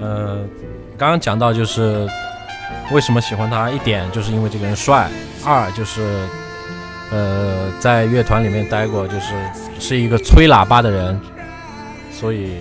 [0.00, 0.46] 呃，
[0.96, 2.08] 刚刚讲到就是
[2.90, 5.10] 为什么喜欢他，一点就是因为这个人帅，
[5.44, 6.26] 二就是
[7.10, 9.34] 呃在乐团里面待过，就是
[9.78, 11.20] 是一个吹喇叭的人，
[12.10, 12.58] 所以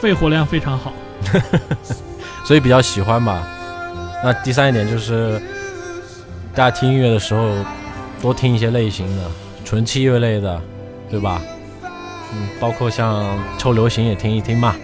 [0.00, 0.92] 肺活量非常好。
[2.46, 3.46] 所以比较喜欢吧。
[4.24, 5.40] 那第三一点就是，
[6.54, 7.50] 大家听音乐的时候
[8.22, 9.22] 多听一些类型的，
[9.64, 10.60] 纯器乐类的，
[11.10, 11.42] 对吧？
[12.32, 14.74] 嗯，包括像臭流行也听一听嘛，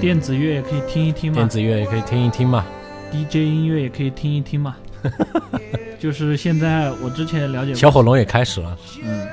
[0.00, 2.64] 电子乐也可以听一听嘛电子乐也可以听一听嘛。
[3.12, 4.76] ，DJ 音乐也可以听一听嘛。
[6.00, 9.28] 就是现在我之前了解过小火龙也开始了，嗯，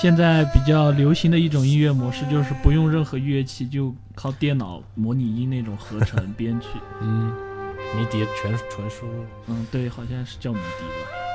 [0.00, 6.66] 现在比较流行的一种音乐模式就是不用任何乐器，就靠电脑模拟音那种合成编曲。
[7.00, 7.32] 嗯，
[7.96, 9.24] 迷笛全纯输入。
[9.48, 11.25] 嗯，对，好像是叫迷笛吧。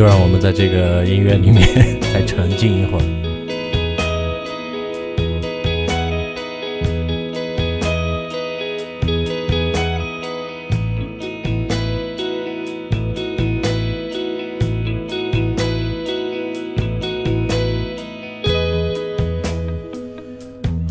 [0.00, 1.60] 就让我们在这个音乐里面
[2.10, 3.04] 再沉浸一会儿。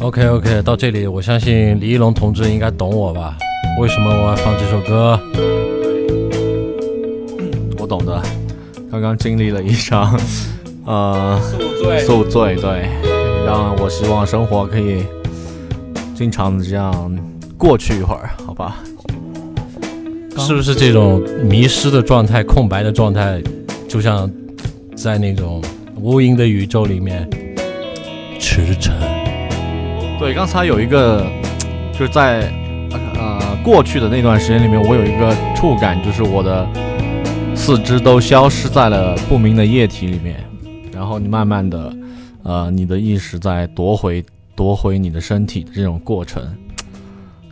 [0.02, 3.36] OK OK，到这里，我相信李一龙同志应该懂我吧？
[3.82, 5.20] 为什么我要放这首歌？
[9.00, 10.20] 刚刚经历了一场
[10.86, 12.90] 呃宿醉宿醉，对，
[13.46, 15.06] 让我希望生活可以
[16.14, 17.18] 经常的这样
[17.58, 18.76] 过去一会儿，好吧？
[20.38, 23.42] 是不是这种迷失的状态、空白的状态，
[23.88, 24.30] 就像
[24.98, 25.64] 在那种
[25.96, 27.26] 无垠的宇宙里面
[28.38, 28.92] 驰骋？
[30.20, 31.26] 对，刚才有一个
[31.94, 32.52] 就是在
[32.92, 36.68] 呃过去的那段时间里面，我有一个触感，就是我的
[37.70, 40.44] 四肢都消失在了不明的液体里面，
[40.92, 41.96] 然后你慢慢的
[42.42, 46.44] 呃你的意识在夺回夺回你的身体的这种过程，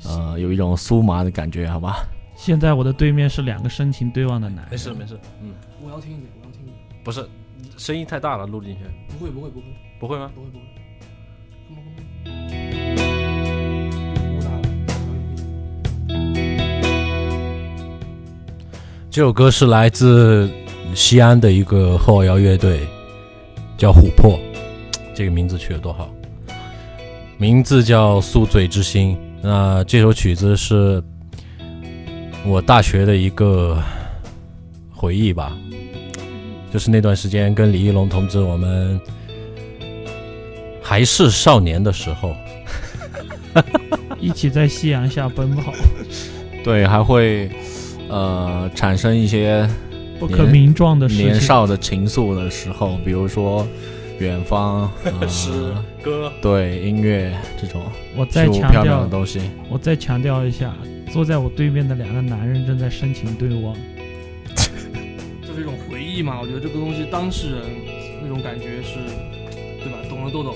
[0.03, 1.97] 呃有一种酥麻的感觉，好吧？
[2.35, 5.51] 现在我的对面是两个深情对望的男人，没事没事，嗯，
[5.85, 6.75] 我要听一点，我要听一点。
[7.03, 7.23] 不是，
[7.77, 9.65] 声音太大了，录进去不会不会不会
[9.99, 10.31] 不会吗？
[10.33, 10.63] 不会不会。
[19.17, 20.47] 这首歌是来自
[20.93, 22.81] 西安的一个后摇乐队，
[23.75, 24.39] 叫琥珀，
[25.15, 26.07] 这个名字取得多好，
[27.35, 29.15] 名字叫《宿醉之心》。
[29.41, 31.01] 那这首曲子是
[32.45, 33.81] 我大学的一个
[34.91, 35.57] 回忆吧，
[36.71, 39.01] 就是那段时间跟李一龙同志我们
[40.79, 42.35] 还是少年的时候，
[44.19, 45.73] 一起在夕阳下奔跑，
[46.63, 47.49] 对，还会
[48.09, 49.67] 呃产生一些
[50.19, 51.07] 不可名状的。
[51.07, 53.67] 年少的情愫的时候，比如说
[54.19, 55.51] 远方、呃、诗
[56.01, 57.81] 歌，对音乐这种
[58.15, 59.41] 我再强虚无缥缈的调，东西。
[59.69, 60.73] 我再强调一下，
[61.11, 63.75] 坐在我对面的两个男人正在深情对望。
[65.45, 66.39] 这是一种回忆嘛？
[66.41, 67.61] 我觉得这个东西当事人
[68.21, 68.95] 那种感觉是，
[69.83, 69.97] 对吧？
[70.09, 70.55] 懂了都懂。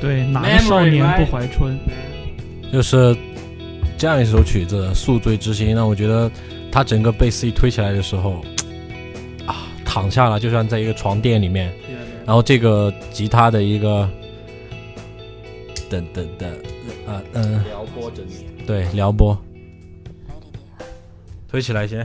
[0.00, 1.78] 对，哪个少年不怀春？
[2.72, 3.16] 就是
[3.96, 6.30] 这样一首曲子《宿醉之心》，让我觉得
[6.70, 8.44] 他整个贝斯一推起来的时候，
[9.46, 11.72] 啊，躺下了，就像在一个床垫里面，
[12.26, 14.08] 然后这个吉他的一个
[15.88, 16.48] 噔噔噔，
[17.06, 18.46] 啊嗯，撩拨着你。
[18.66, 19.38] 对，撩拨，
[21.48, 22.04] 推起来先.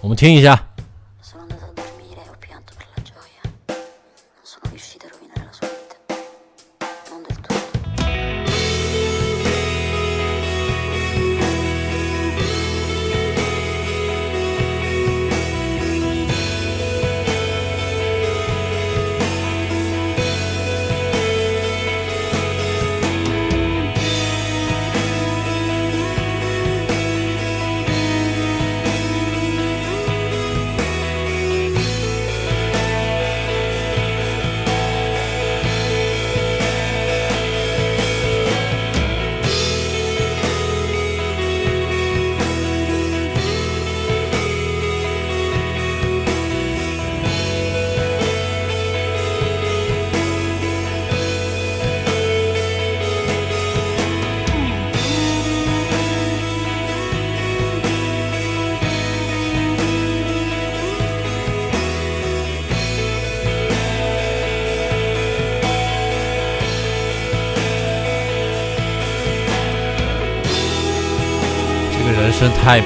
[0.00, 0.69] 我们听一下。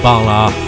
[0.05, 0.64] 棒了啊！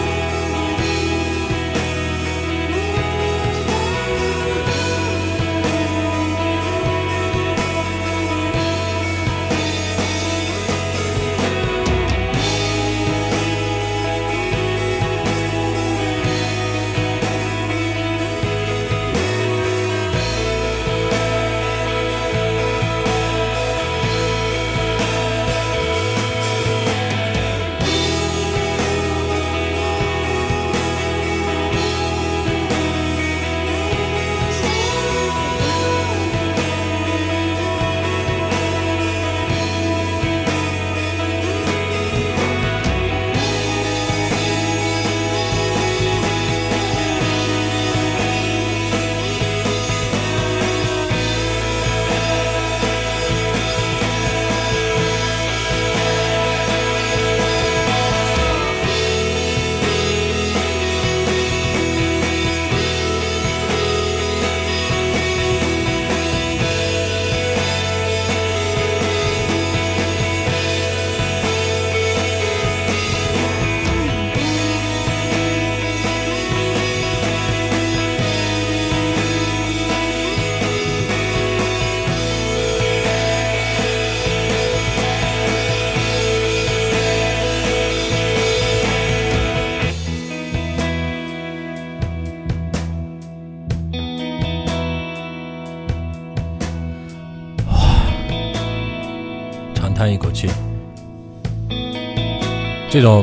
[102.97, 103.22] 这种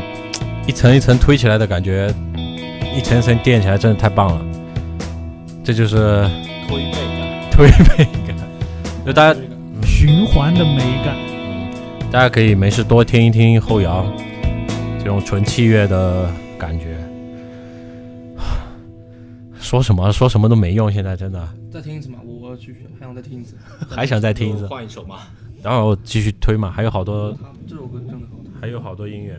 [0.67, 2.13] 一层一层推起来的感觉，
[2.95, 4.45] 一层一层垫起来，真的太棒了。
[5.63, 6.29] 这就是
[6.67, 7.49] 推背感。
[7.49, 7.67] 推
[7.97, 8.37] 背感，
[9.03, 9.39] 就大家
[9.81, 11.17] 循环的美感。
[12.11, 14.05] 大家可以没事多听一听后摇
[14.99, 16.95] 这种纯器乐的感觉。
[19.59, 23.57] 说什么说什么都没用，现在真的再听一次嘛，我继续还想再听一次。
[23.89, 25.15] 还想再听一次，换一首嘛。
[25.63, 27.35] 然后继续推嘛，还有好多
[27.67, 28.51] 这首歌真的好听。
[28.61, 29.37] 还有好多音乐。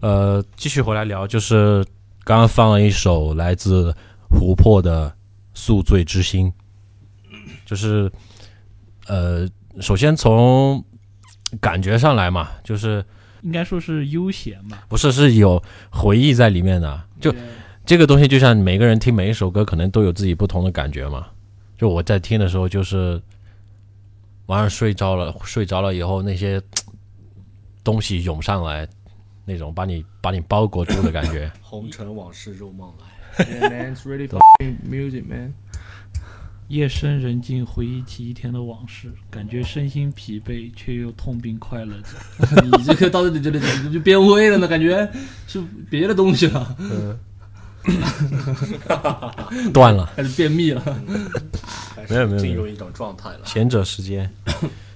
[0.00, 1.84] 呃，继续回来聊，就是
[2.24, 3.94] 刚刚放了一首来自
[4.30, 5.08] 琥珀的
[5.54, 6.52] 《宿醉之心》，
[7.66, 8.10] 就是
[9.06, 9.48] 呃，
[9.80, 10.82] 首先从
[11.60, 13.04] 感觉上来嘛，就是
[13.42, 17.02] 应该说是悠闲嘛，不是是有回忆在里面的。
[17.20, 17.34] 就
[17.84, 21.26] 这个东西，就像每个人听每一首歌，可能都有自己不同的感觉嘛。
[21.76, 23.20] 就我在听的时候，就是
[24.46, 26.62] 晚上睡着了，睡着了以后，那些
[27.82, 28.86] 东西涌上来，
[29.50, 31.50] 那种把你把你包裹住的感觉。
[31.60, 33.44] 红尘往事入梦来。
[33.44, 35.52] Yeah, man, it's really fucking music, man.
[36.68, 42.62] 夜深人静，回忆起一天的往事，感觉身心疲惫，却又痛并快乐着。
[42.62, 45.10] 你这个到这里这里就就变味了呢，感觉
[45.48, 46.76] 是别的东西了，
[49.74, 50.80] 断了，还是便秘了。
[52.08, 53.40] 没有没有没有进入一种状态了。
[53.44, 54.32] 闲者时间。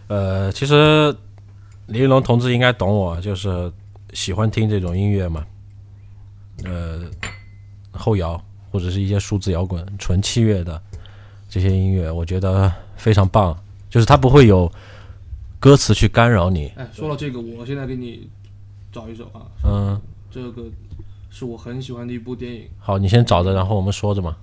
[0.07, 1.17] 呃，其实
[1.87, 3.73] 李云龙同志应该懂我，就是
[4.15, 5.45] 喜欢听这种音乐嘛。
[6.65, 7.03] 呃，
[7.91, 10.81] 后摇或者是一些数字摇滚、纯器乐的
[11.49, 13.55] 这些音乐，我觉得非常棒。
[13.91, 14.71] 就是它不会有
[15.61, 16.73] 歌词去干扰你。
[16.77, 18.29] 哎，说到这个，我现在给你
[18.91, 20.01] 找一首啊，嗯，
[20.31, 20.65] 这个
[21.31, 24.37] 是我很喜欢的一部电影，好，你先找着，然后我们说着嘛。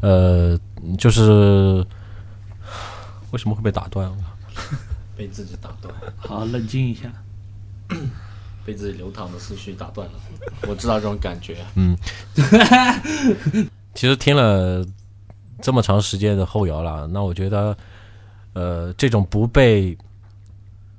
[0.00, 0.58] 呃，
[0.96, 1.84] 就是
[3.32, 4.12] 为什么会被打断？
[5.16, 7.12] 被自己打断，好，冷静一下。
[8.64, 10.14] 被自己流淌的思绪打断了。
[10.68, 11.56] 我知道这种感觉。
[11.74, 11.96] 嗯
[13.94, 14.86] 其实听了
[15.60, 17.76] 这么长时间的后摇了，那我觉得，
[18.52, 19.96] 呃，这种不被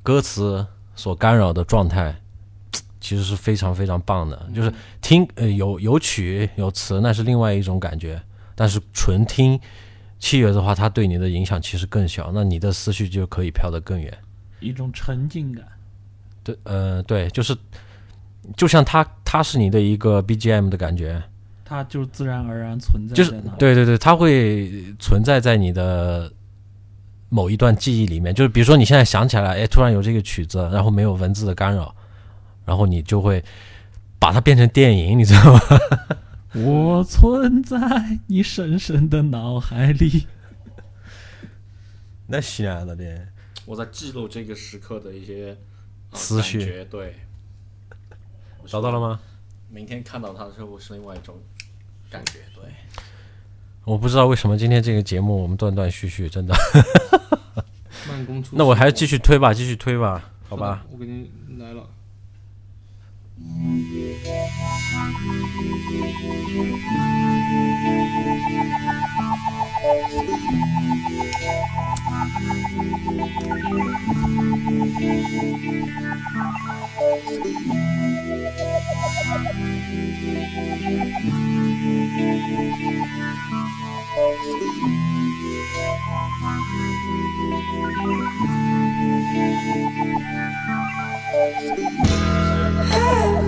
[0.04, 2.14] 歌词所干扰的状态，
[3.00, 4.50] 其实是非常非常棒的。
[4.54, 8.22] 就是听呃有有曲有词，那是另外一种感觉，
[8.54, 9.58] 但是纯听
[10.20, 14.18] 器乐的话，它对你的影响其实更小，那你的思绪就可以飘得更远。
[14.60, 15.66] 一种沉浸感。
[16.54, 17.56] 对，呃，对，就是
[18.56, 21.22] 就像它它是你的一个 BGM 的感觉。
[21.64, 26.32] 它就自然而然存在就是。，对对对，它会存在在你的
[27.30, 28.34] 某一段记忆里面。
[28.34, 31.94] 就是比如说你现在想起来，哎，突然有这个曲子，然后没有文字的干扰，
[32.66, 33.44] 然后你就会
[34.18, 35.60] 把它变成电影，你知道吗？
[36.66, 37.78] 我存在
[38.26, 40.26] 你深深的脑海里。
[42.26, 43.28] 那西安的的，
[43.66, 45.58] 我在记录这个时刻的一些、呃
[46.14, 47.16] 思绪对，
[48.66, 49.20] 找到了吗？
[49.70, 51.36] 明天看到他的时候是另外一种
[52.10, 52.40] 感觉。
[52.56, 52.64] 对，
[53.84, 56.56] 我不知道为什么今天这个节目我们断断续续，真的。
[58.08, 58.56] 慢工出。
[58.58, 60.84] 那我还是继续推吧，继续推吧，好吧？
[60.92, 61.30] 我给你
[61.60, 61.88] 来了。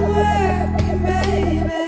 [0.01, 1.83] Working, baby,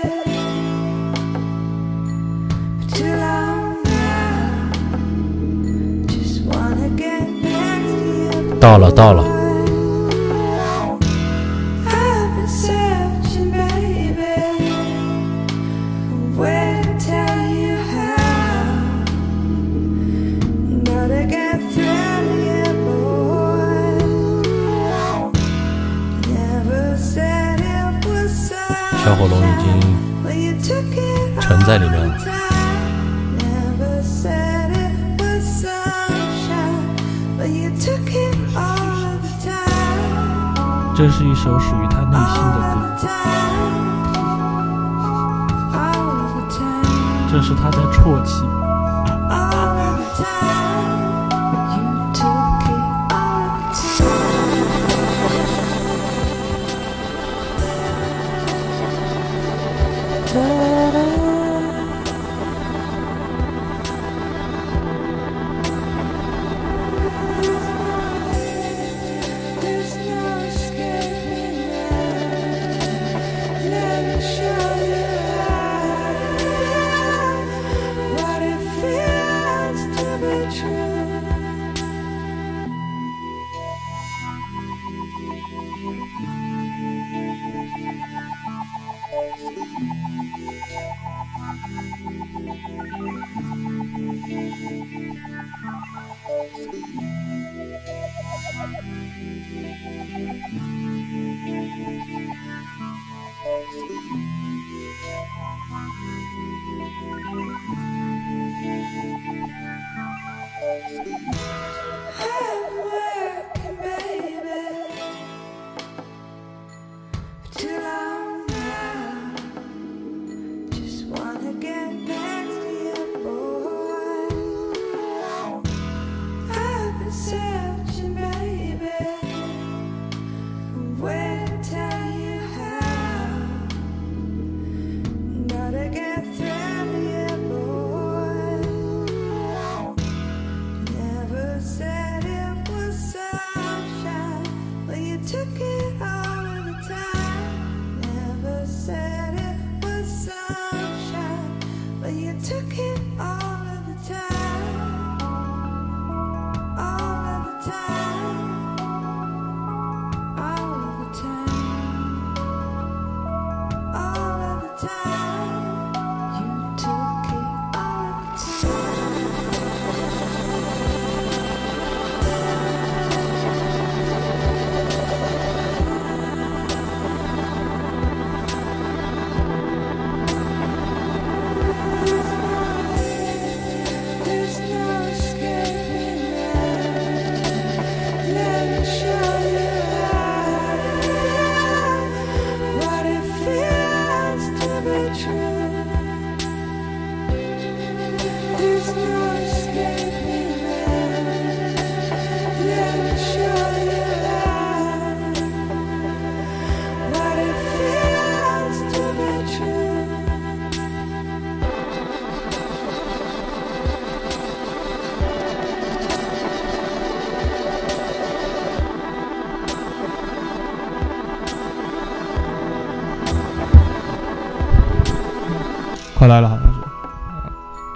[2.88, 3.53] till I.
[8.60, 9.43] 到了，到了。
[41.06, 42.56] 这是一首属于他内心的
[42.96, 43.06] 歌，
[47.30, 48.42] 这是他在啜泣。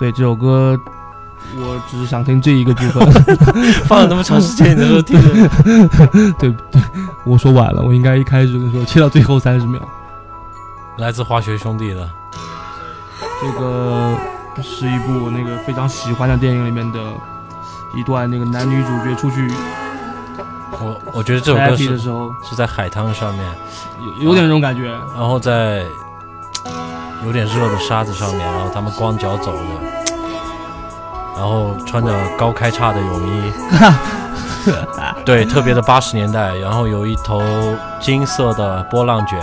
[0.08, 0.78] 对这首歌，
[1.56, 3.12] 我只是想听这一个部分。
[3.84, 5.28] 放了那么长时间，你都听着。
[6.40, 6.82] 对对，
[7.26, 9.78] 我说晚了，我应该一开始就说切到最后三十秒。
[10.96, 12.08] 来自滑雪兄弟的，
[13.42, 14.16] 这个
[14.62, 16.98] 是一部我那个非常喜欢的电影里面的
[17.94, 19.46] 一段，那个男女主角出去
[20.80, 23.44] 我我觉得这首歌 happy 是的时候，是在海滩上面，
[24.16, 24.90] 有有点那种感觉。
[25.14, 25.84] 然后在
[27.26, 29.58] 有点热的沙子上面，然后他们光脚走着，
[29.94, 29.97] 然
[31.48, 33.52] 后穿着高开叉的泳衣，
[35.24, 37.42] 对，特别的八十年代，然后有一头
[38.00, 39.38] 金色的波浪卷，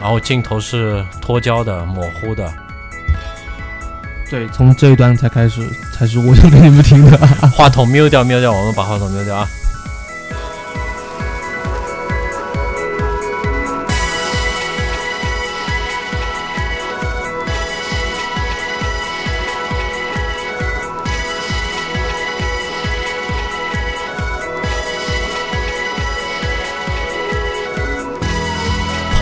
[0.00, 2.48] 然后镜头是脱胶的、模糊的，
[4.30, 7.16] 对，从这一段才开始，才是我想给你们听的。
[7.56, 9.48] 话筒瞄掉瞄掉，我们把话筒瞄掉啊。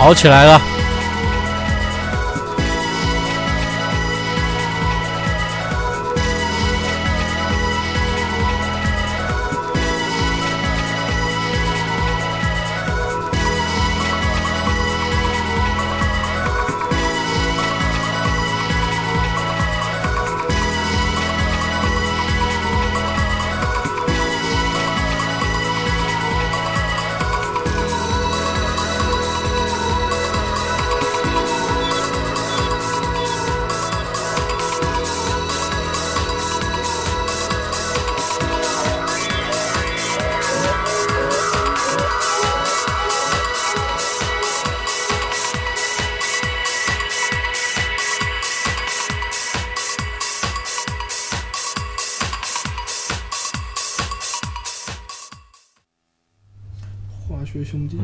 [0.05, 0.74] 好起来了！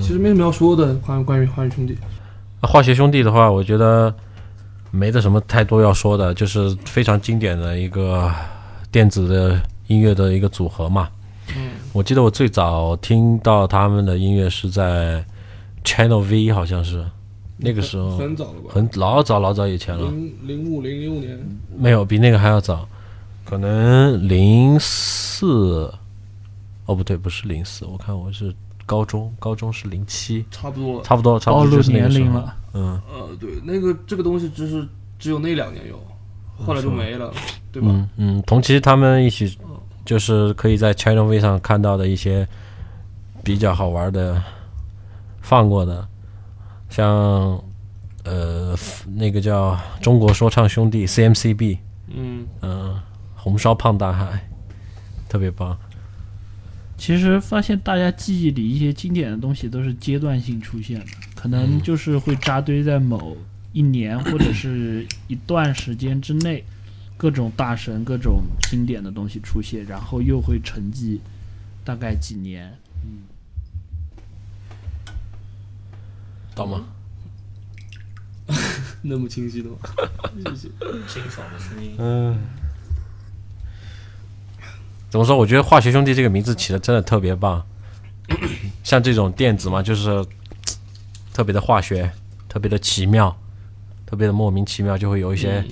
[0.00, 1.96] 其实没什么要说的，关于关于化学兄弟。
[2.62, 4.14] 化学兄弟的话，我觉得
[4.90, 8.30] 没得什么太多要说的，就是非常经典的一个
[8.92, 11.08] 电子的音乐的一个组合嘛。
[11.56, 15.24] 嗯，我记得我最早听到他们的音乐是在
[15.84, 17.04] Channel V，好像是
[17.56, 18.70] 那个时候，很早了吧？
[18.72, 21.38] 很老早老早以前了，零零五零六年，
[21.76, 22.86] 没有比那个还要早，
[23.44, 25.92] 可能零四，
[26.86, 28.54] 哦不对，不是零四，我看我是
[28.90, 31.04] 高中，高中是零七，差不多了。
[31.04, 32.56] 差不多差不多就是年龄了。
[32.74, 34.84] 嗯，呃，对，那个这个东西就是
[35.16, 35.96] 只有那两年有，
[36.66, 37.32] 后来就没了，
[37.70, 37.86] 对吧？
[37.88, 39.56] 嗯嗯，同期他们一起
[40.04, 42.44] 就是可以在 China V 上看到的一些
[43.44, 44.42] 比较好玩的
[45.40, 46.04] 放过的，
[46.88, 47.06] 像
[48.24, 48.76] 呃
[49.06, 51.78] 那个叫中国说唱兄弟 CMCB，
[52.08, 53.00] 嗯，嗯、
[53.36, 54.48] 红烧胖大海，
[55.28, 55.78] 特别棒。
[57.00, 63.34] 其实发现大家记忆里一些经典的东西都是阶段性出现的，可嗯能就是会扎堆在某
[63.72, 66.62] 一年或者是一段时间之内，
[67.16, 71.18] 各种大神、各种经典的东西出现，然后又会沉寂
[71.82, 72.70] 大概几年。
[73.02, 73.22] 嗯
[76.54, 76.84] 到吗？
[79.00, 79.76] 那么清晰的吗？
[81.08, 81.94] 清爽的声音。
[81.96, 82.36] 嗯，
[85.10, 85.36] 怎么说？
[85.36, 87.62] 我觉得“化学兄弟”这个名字起的真的特别棒。
[88.84, 90.24] 像这种电子嘛，就是
[91.34, 92.08] 特别的化学，
[92.48, 93.36] 特别的奇妙，
[94.06, 95.64] 特别的莫名其妙，就会有一些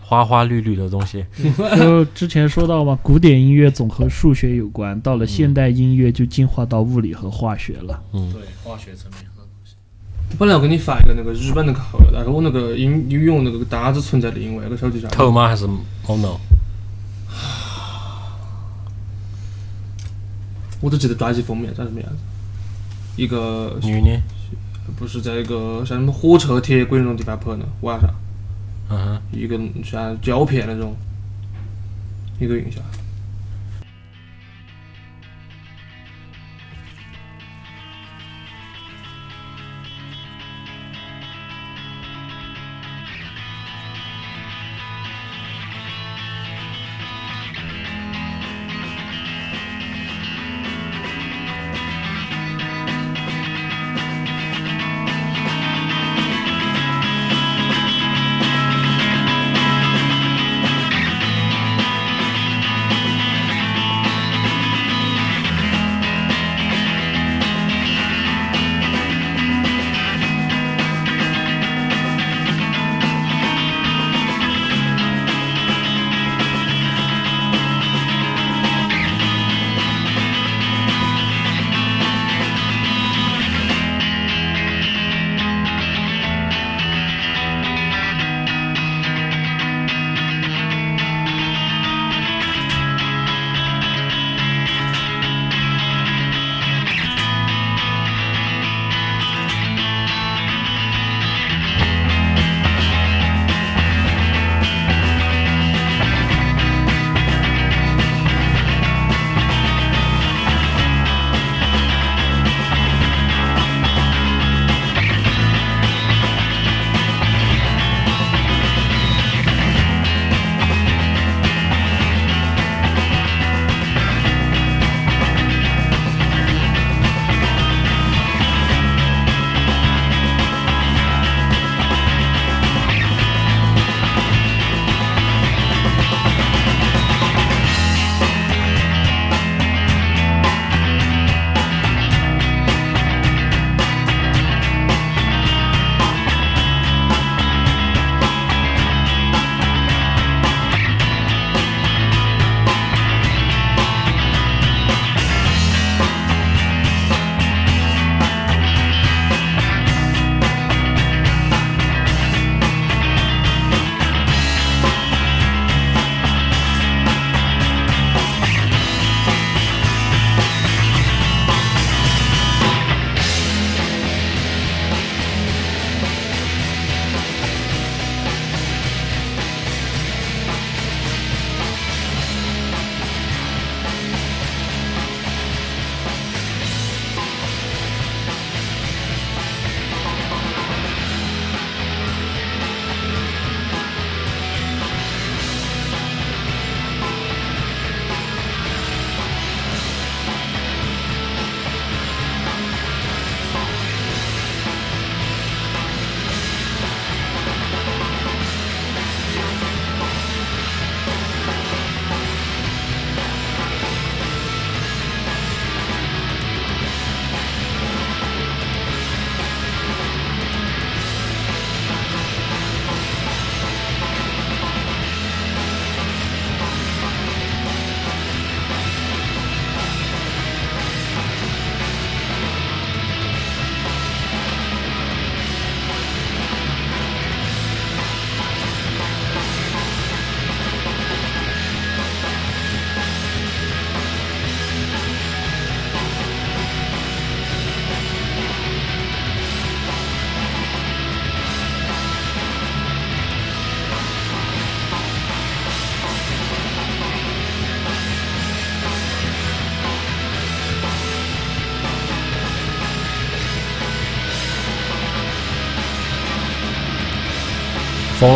[0.00, 1.26] 花花绿绿的东西。
[1.76, 8.00] 就之前说到嘛，古典音乐总和数学有关，到了现代音乐就进化到物理和化学了。
[8.12, 9.42] 嗯对，化学层面和
[10.38, 15.10] 本来我给你发一个那个日本的考的，但是我那个音用那个单子存在另外一个手机上。
[15.10, 15.48] 头吗？
[15.48, 15.66] 还是
[16.06, 16.38] mono？
[20.80, 22.16] 我都记得专辑封面长什么样子。
[23.16, 24.22] 一个女的？
[24.96, 28.10] 不是在一个像什么火车、铁轨那种地方拍的，晚上
[28.88, 30.96] 嗯哼，一个像胶片那种，
[32.40, 32.82] 一个印象。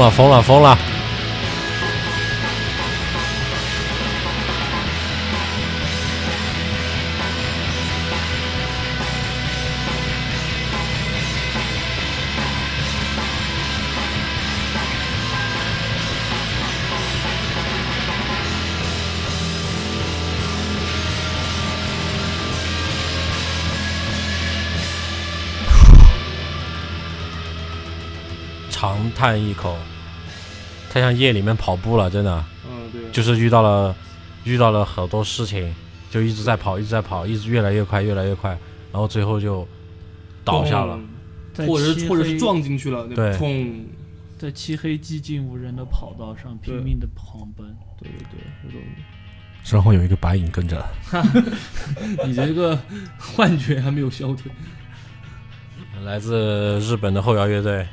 [0.05, 0.76] 了疯了疯了！
[28.70, 29.78] 长叹一口，
[30.95, 32.45] 太像夜里面跑步了，真的。
[32.70, 33.92] 嗯，对，就是遇到了
[34.45, 35.74] 遇到了好多事情，
[36.09, 38.51] 就一直在跑，一直在跑，一直越来越快，越来越快，
[38.92, 39.66] 然后最后就
[40.45, 40.97] 倒下了。
[41.66, 43.84] 或者是或者是撞进去了，对砰！
[44.38, 47.66] 在漆黑寂静无人的跑道上拼命的狂奔。
[48.01, 48.38] 对对
[48.70, 48.80] 对，这种
[49.64, 50.84] 身后有一个白影跟着，
[52.24, 52.78] 你这个
[53.18, 54.53] 幻觉还没有消退。
[56.05, 57.84] 来自日本的后摇乐队，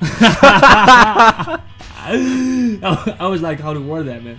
[2.02, 2.16] I
[3.18, 4.38] I was like how to word that man？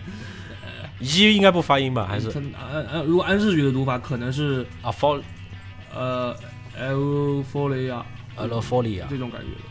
[0.99, 2.05] 一应该不发音吧？
[2.07, 2.31] 还是？
[2.31, 5.23] 它按按如果按日语的读法，可能是啊 f o l
[5.93, 6.35] 呃
[6.77, 8.05] a l o f o l i a
[9.09, 9.63] 这种感觉的，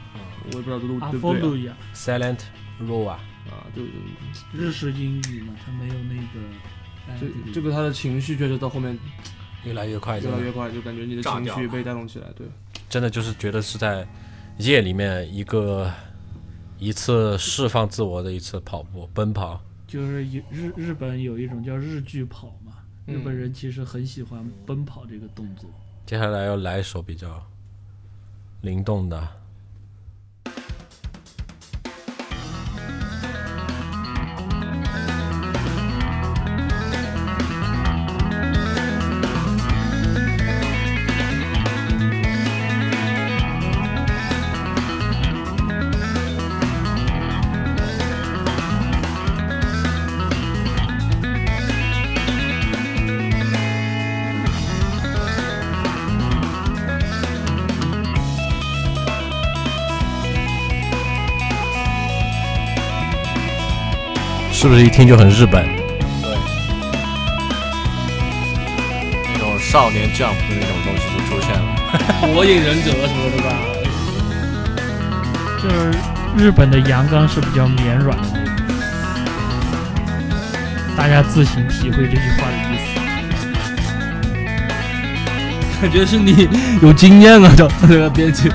[0.52, 2.38] 我也不知道这录阿对不对，silent
[2.82, 3.20] roar 啊
[3.50, 3.82] 啊，就
[4.52, 6.40] 日式英语嘛，它没有那个。
[7.18, 8.96] 这这个他的情绪确实到后面
[9.64, 12.46] 越来越快，越来越快，就感觉你的情绪被带动起来，对。
[12.88, 14.06] 真的就是觉得是在
[14.60, 15.90] 夜里面一个
[16.78, 19.60] 一次释放自我的一次跑步奔跑。
[19.86, 22.74] 就是有日日本有一种叫日剧跑嘛，
[23.06, 25.68] 嗯日本人其实很喜欢奔跑这个动作。
[26.06, 27.42] 接下来要来一首比较
[28.60, 29.39] 灵动的。
[64.70, 65.66] 不是一听就很日本？
[66.22, 66.30] 对
[69.32, 71.76] 那种少年 Jump 的那种东西就出现了。
[72.20, 73.50] 火影忍者什么的吧，
[75.60, 75.90] 就是
[76.38, 78.22] 日本的阳刚是比较绵软的，
[80.96, 82.84] 大家自行体会这句话的意思。
[85.82, 86.48] 感觉是你
[86.80, 88.52] 有经验啊，这这个编辑，你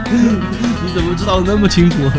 [0.95, 2.09] 怎么知道那么清楚？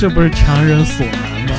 [0.00, 1.52] 这不是强人所难吗？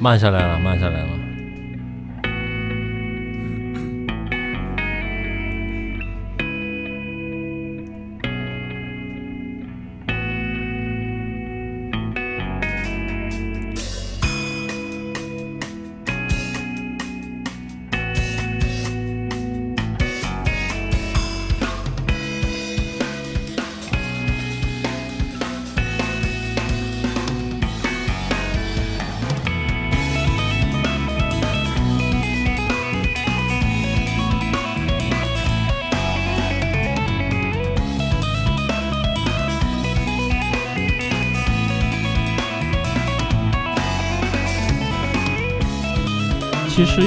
[0.00, 1.15] 慢下来了，慢下来了。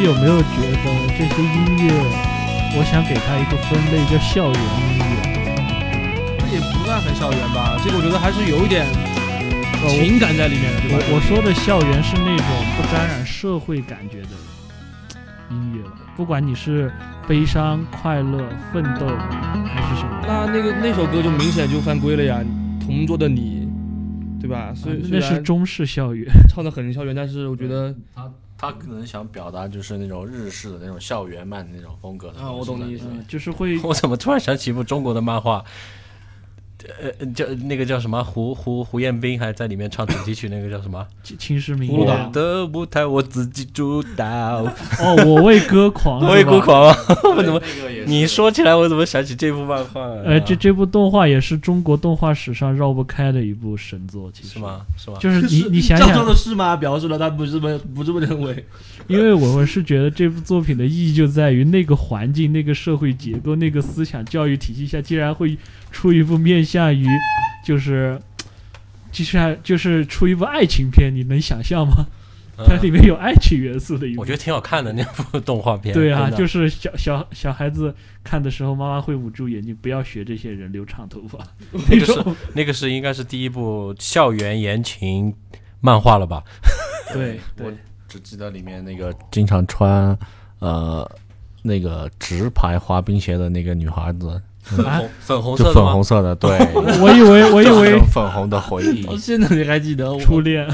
[0.04, 1.93] 有没有觉得这些音乐，
[2.78, 4.62] 我想给它一个分类叫校园
[4.93, 5.06] 音乐？
[6.39, 8.86] 这也不算很校园吧，这个我觉得还是有一点
[9.84, 10.97] 呃情感在里面的，对吧？
[11.10, 12.45] 我我说的校园是那种
[12.78, 14.30] 不沾染社会感觉的
[15.52, 16.91] 音乐吧，不管你是
[17.28, 19.06] 悲伤、快乐、奋斗
[19.66, 22.39] 还是什么，那那个那首歌就明显就犯规了呀，
[22.86, 23.68] 《同桌的你》，
[24.41, 24.72] 对吧？
[24.76, 26.32] 虽啊那是中式校园。
[26.50, 28.30] 唱的很校园，但是我觉得他
[28.62, 33.05] 他可能想表达就是那种日式的那种校园漫那种风格的啊，我懂你意思。
[33.26, 35.64] 就是会我怎么突然想起一部中国的漫画？
[37.01, 41.05] 呃，叫那个叫什么胡胡胡彦斌还在里面唱主题曲，那个叫什么？
[41.23, 42.30] 青石明月。
[42.32, 44.25] 的舞台我自己主导。
[44.99, 46.59] 哦，我为歌狂，我 为歌。
[46.59, 46.95] 狂啊！
[47.36, 47.61] 我怎么？
[48.05, 50.01] 你说起来，我怎么想起这部漫画？
[50.25, 54.59] 哎，这这部动画也是中国动画史上绕不开的一部神作，其实是？
[54.59, 54.82] 吗？
[54.97, 55.17] 是吗？
[55.19, 56.75] 就是你你想想说的，是吗？
[56.75, 58.65] 表示了他不是这么不这么认为。
[59.07, 65.57] 因为我我是觉得这部作品的意义就在于那个环境、那个社会结构、那个思想教育体系下，竟然会
[65.92, 67.08] 出一部面向于
[67.66, 68.20] 就是，
[69.12, 72.08] 就是就是出一部爱情片，你能想象吗？
[72.68, 74.20] 它里面有爱情元素的一部。
[74.20, 75.94] 我觉得挺好看的那部动画片。
[75.94, 81.40] 对啊，就是小小小孩子看的时候，妈妈会捂住眼睛，不要学这些人留长头发。
[81.90, 85.34] 那个是那个是应该是第一部校园言情
[85.80, 86.44] 漫画了吧？
[87.14, 87.74] 对 对，
[88.10, 90.18] 只记得里面那个经常穿
[90.60, 91.10] 呃
[91.62, 94.42] 那个直排滑冰鞋的那个女孩子，
[94.84, 95.01] 啊？
[95.20, 96.49] 粉红色的粉红色的，对，
[97.01, 99.03] 我以为我以为粉红的回忆。
[99.03, 100.20] 到现在你还记得我？
[100.20, 100.67] 初恋，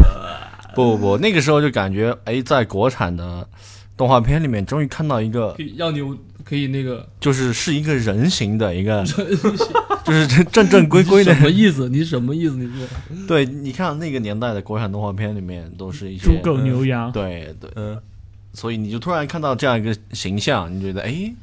[0.74, 3.48] 不不不，那个时候就感觉，哎，在国产的
[3.96, 6.02] 动画片里面，终于看到一个可，以要你
[6.44, 9.04] 可以那个就是是一个人形的一个，
[10.06, 11.42] 就是正正正规规的什。
[11.42, 11.90] 么意思？
[11.90, 12.56] 你什么意思？
[12.56, 17.98] 你说对，你看那个年代的国产动画片里面，都是一些猪狗牛羊，对对，嗯，
[18.54, 21.34] 所以你就突然看到这样一个形象，你觉得，哎，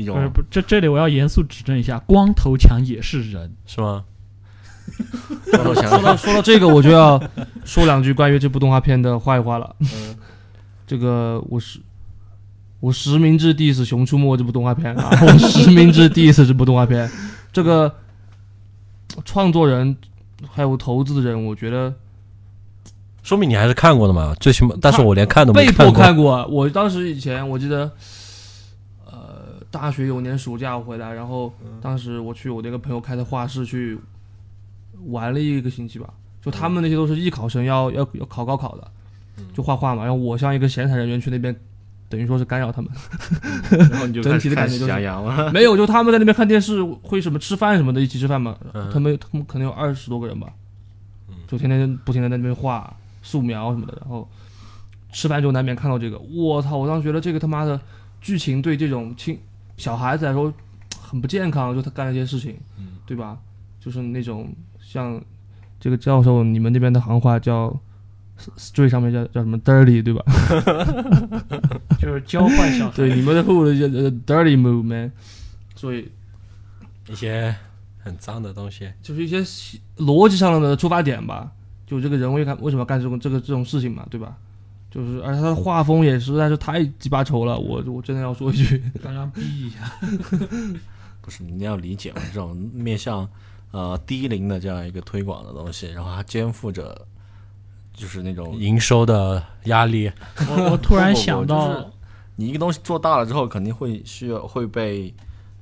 [0.00, 3.52] 一种不是不，这这里我要严肃指正一下，光头强也是人。
[3.66, 4.04] 是吗？
[5.52, 7.22] 光头强说到说到这个，我就要
[7.64, 9.76] 说两句关于这部动画片的坏话了。
[9.80, 10.16] 嗯，
[10.86, 11.78] 这个我是
[12.80, 17.08] 我实名制 diss《熊出没》这部动画片啊， 我实名制 diss 这部动画片。
[17.52, 17.94] 这个
[19.24, 19.96] 创作人
[20.48, 21.92] 还有投资的人，我觉得
[23.22, 25.92] 说明你还是看过的嘛，最起码，但是我连看都没被迫。
[25.92, 26.46] 看过。
[26.46, 27.90] 我当时以前我记得，呃，
[29.70, 33.98] 大学有年暑假回来，然后当时我去我那个朋友开的画室去
[35.06, 36.12] 玩了一个星期吧。
[36.42, 38.90] 就他们那些都是艺考生要要要考高考的，
[39.52, 40.02] 就画画嘛。
[40.02, 41.54] 然后我像一个闲散人员去那边，
[42.08, 42.90] 等于说是干扰他们。
[43.70, 45.52] 然后你就 整体的感觉就是喜羊羊了。
[45.52, 48.56] 没有，就他们在那边看电视，会什么吃饭什么的，一起吃饭嘛。
[48.72, 50.48] 嗯他们他们可能有二十多个人吧，
[51.46, 54.26] 就天天不停的在那边画素描什么的，然后
[55.12, 56.18] 吃饭就难免看到这个。
[56.18, 56.78] 我操！
[56.78, 57.78] 我当时觉得这个他妈的
[58.22, 59.38] 剧情对这种青
[59.80, 60.52] 小孩子来说
[61.00, 62.54] 很不健康，就他干了这些事情，
[63.06, 63.38] 对吧？
[63.80, 65.18] 就是那种像
[65.80, 67.74] 这个教授，你们那边的行话叫
[68.58, 70.22] street 上面叫叫什么 dirty 对吧？
[71.98, 72.96] 就是交换小孩。
[72.96, 75.10] 对，你们的户的 dirty move man，
[75.74, 76.12] 所以
[77.08, 77.56] 一些
[77.98, 78.92] 很脏的东西。
[79.00, 79.42] 就是一些
[79.96, 81.50] 逻辑上的出发点吧。
[81.86, 84.36] 就这个人为干为什么要干这种这个这种事情嘛，对吧？
[84.90, 89.78] 就是而且他的画风也实在是太鸡巴丑了，我我真的要说一句，大家逼一下，
[91.20, 93.28] 不是，你要理解嘛，这种面向
[93.70, 97.06] 呃低龄的这样一个推广的东西，然后它肩负着
[97.94, 100.10] 就是那种营收的压力，
[100.48, 101.86] 我我突然想到， 就是
[102.36, 105.14] 你一个东西做大了之后，肯定会需要会被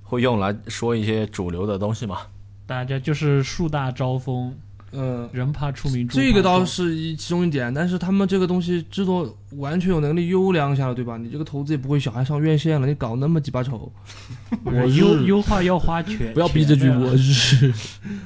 [0.04, 2.20] 会用来说一些主流的东西嘛。
[2.66, 4.56] 大家就是树大招风，
[4.92, 11.16] 嗯、人怕出名怕这个倒是一其中一点，但是他们这个东西制作完全有能力优良下了，对吧？
[11.16, 13.92] 你这个投资也不会小孩上院线了，你搞那么鸡巴丑，
[14.64, 17.72] 我优优化要花钱，不要逼这句，我日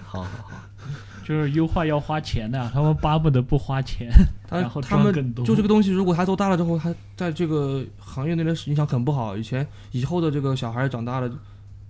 [0.05, 0.51] 好好好，
[1.27, 4.09] 就是优化要花钱的，他们巴不得不花钱，
[4.49, 5.45] 他 然后他们赚更多。
[5.45, 9.37] 就这个东西，如果他做大了之后，他在这个行业内的影响很不好。
[9.37, 11.31] 以前以后的这个小孩长大了，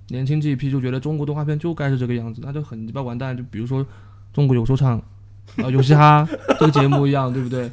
[0.09, 3.37] 年轻这一批就觉得中国动画片就该是这个样子，那就很鸡巴完蛋。
[3.37, 3.85] 就比如说
[4.33, 4.99] 中国有说唱，
[5.63, 6.27] 啊、有嘻哈
[6.59, 7.71] 这个节目一样，对不对？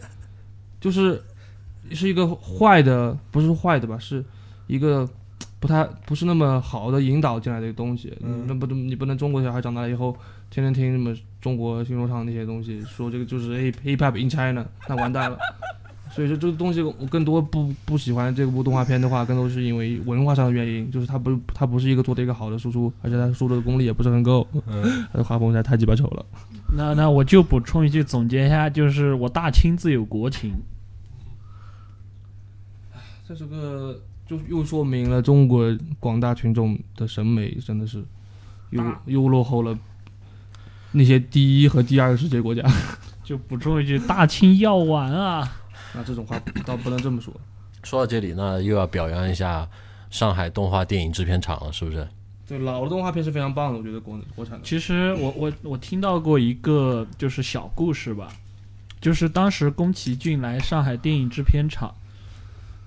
[0.81, 1.21] 就是
[1.91, 3.97] 是一个坏的，不是坏的吧？
[3.99, 4.23] 是
[4.67, 5.07] 一个
[5.59, 8.17] 不太不是那么好的引导进来的一个东西。
[8.21, 10.15] 嗯那不你不能中国小孩长大了以后
[10.49, 15.37] 天天听什么中国新说唱那些东西，说这个就是 hip hip hop in China，那完蛋了。
[16.11, 26.25] 所以说这个东西我更多不不喜欢这部动画片的话，更多是因为文化上的原因，就是它不它不是一个做的一个好的输出，而且它输出的功力也不是很够，嗯， 它的画风实在太鸡巴丑了。
[26.75, 30.53] 那那我就补充一句，总结一下，就是我大清自有国情。
[33.27, 38.03] 这是个就又说明了中国广大群众的审美真的是
[38.71, 39.77] 又又落后了
[40.91, 42.63] 那些第一和第二世界国家。
[43.23, 45.47] 就补充一句，大清药丸啊！
[45.93, 47.31] 那这种话倒不能这么说。
[47.83, 49.67] 说到这里呢，又要表扬一下
[50.09, 52.07] 上海动画电影制片厂了，是不是？
[52.49, 54.65] 对，老的动画片是非常棒的，我觉得国国产的。
[54.65, 58.33] 其实我我我听到过一个就是小故事吧，
[58.99, 61.93] 就是当时宫崎骏来上海电影制片厂，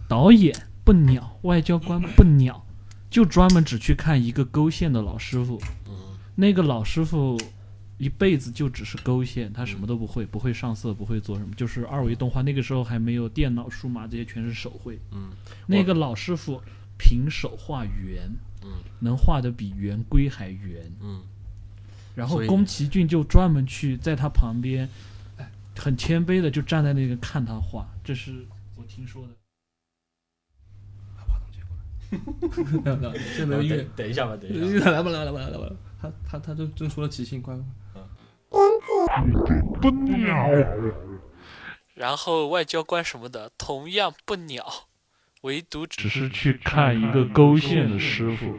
[0.09, 0.53] 导演
[0.85, 2.67] 不鸟，外交官不鸟，
[3.09, 5.63] 就专门只去看一个勾线的老师傅。
[6.35, 7.39] 那个老师傅
[7.99, 12.43] 一辈子就只是勾线，他什么都不会，不会上色，不会做什么，就是二维动画。
[12.43, 14.99] 那个时候还没有电脑、数码这些，全是手绘。
[15.13, 15.31] 嗯，
[15.67, 16.61] 那个老师傅
[16.99, 18.29] 凭手画圆，
[18.65, 20.93] 嗯，能画的比圆规还圆。
[21.01, 21.23] 嗯，
[22.15, 24.89] 然后宫崎骏就专门去在他旁边，
[25.39, 28.47] 哎很谦卑的就站在那个看他画，这是
[28.77, 29.33] 我听说的。
[33.35, 34.91] 现在音乐等，一下吧，等一下。
[34.91, 37.65] 来吧来吧来吧来吧，他他他正正说了起兴，快快。
[41.95, 44.91] 然后外交官什么的同样不鸟，
[45.43, 48.57] 唯独只是去看一个勾线的师傅。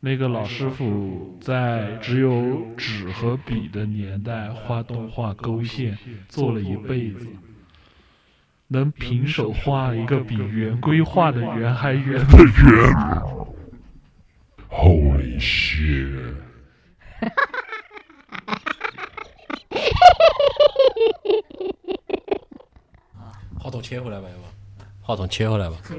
[0.00, 5.96] 那个老师傅在只有纸和笔的年代画动画勾线，
[6.28, 7.26] 做了一辈子，
[8.68, 12.52] 能平手画一个比圆规画的圆还圆的圆。
[14.68, 16.34] Holy shit！
[23.58, 24.44] 话筒切回来吧，要不？
[25.06, 25.76] 话筒切回来吧。
[25.82, 25.94] 不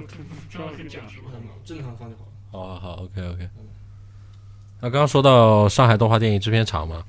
[0.49, 1.29] 知道是讲什么。
[1.63, 2.79] 正常放就好了。
[2.79, 3.49] 好，好，OK OK。
[4.81, 7.03] 那刚刚说到上海动画电影制片厂嘛，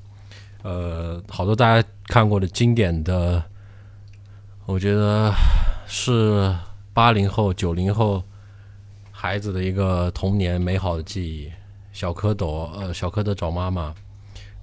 [0.63, 3.43] 呃，好多大家看过的经典的，
[4.67, 5.33] 我觉得
[5.87, 6.55] 是
[6.93, 8.23] 八零后、九零后
[9.11, 11.51] 孩子的一个童年美好的记忆。
[11.93, 13.95] 小蝌蚪，呃，小蝌蚪找妈妈，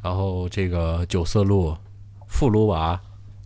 [0.03, 1.75] 然后这个九色鹿、
[2.27, 2.99] 富卢娃，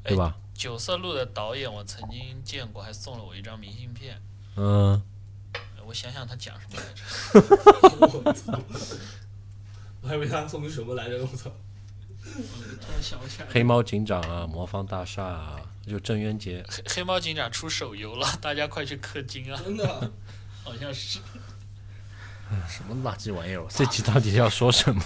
[0.03, 0.35] 对吧？
[0.57, 4.19] 九色鹿的导演我曾经见过，还送了我一张明信片。
[4.55, 4.99] 嗯，
[5.85, 7.03] 我想想他讲什么来着？
[8.25, 8.59] 我操！
[10.01, 11.51] 我还以为他送的什么来着，我操！
[12.23, 13.47] 突然想不起来。
[13.51, 16.65] 黑猫警长啊，魔方大厦啊，就郑渊洁。
[16.67, 19.61] 黑黑猫警长出手游了，大家快去氪金啊！
[19.63, 20.11] 真的，
[20.63, 21.19] 好像是。
[22.67, 23.63] 什么垃圾玩意儿？
[23.69, 25.03] 这集到底要说什么？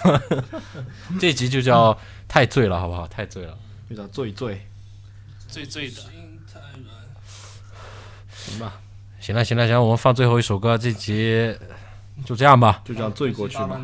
[1.20, 3.06] 这集就叫太醉了，好不好？
[3.06, 3.58] 太醉了。
[3.90, 4.66] 就叫醉醉。
[5.52, 6.00] 醉醉的。
[8.34, 8.80] 行吧，
[9.20, 11.54] 行了行了行了，我们放最后一首歌，这集
[12.24, 12.80] 就这样吧。
[12.86, 13.78] 就这样醉过去吧。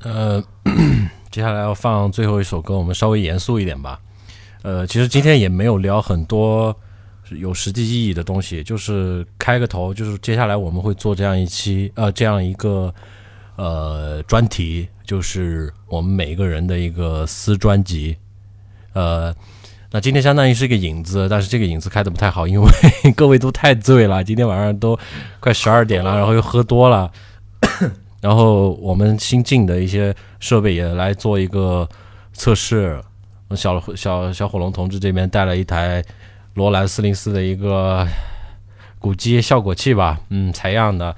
[0.00, 0.44] 呃，
[1.32, 3.98] 接下来要放最后一首歌，我们稍微严肃一点吧。
[4.60, 6.78] 呃，其实今天也没有聊很多
[7.30, 12.94] 有实际意义的东西，就是开个头，就是接下来我们会做这样一期呃这样一个
[13.58, 18.16] 呃专题，就是我们每一个人的一个私专辑。
[18.92, 19.34] 呃，
[19.90, 22.68] 那今天相当于是一个影子，但是这个影子开的不太好，因为
[23.16, 24.98] 各位都太醉了，今天晚上都
[25.40, 27.10] 快十二点了，然后又喝多了。
[28.22, 31.88] 然后我们新进的一些设备也来做一个
[32.32, 33.02] 测试。
[33.56, 36.04] 小小小火龙同志这边带了一台
[36.52, 38.06] 罗兰四零四的一个
[38.98, 41.16] 鼓机效果器吧，嗯，采样的。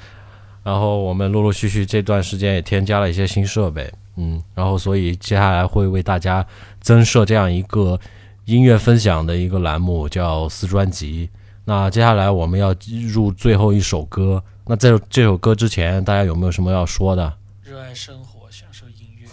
[0.62, 6.46] 然后我们陆陆续续这段时间也添加了一些新设备，嗯，然后所以接下来会为大家
[6.80, 7.98] 增设这样一个
[8.44, 11.30] 音乐分享的一个栏目，叫私专辑。
[11.64, 12.74] 那接下来我们要
[13.12, 14.42] 入最后一首歌。
[14.66, 17.38] 那在这首歌之前，大家有没有什么要说的？
[17.62, 19.28] 热爱生活，享受音乐。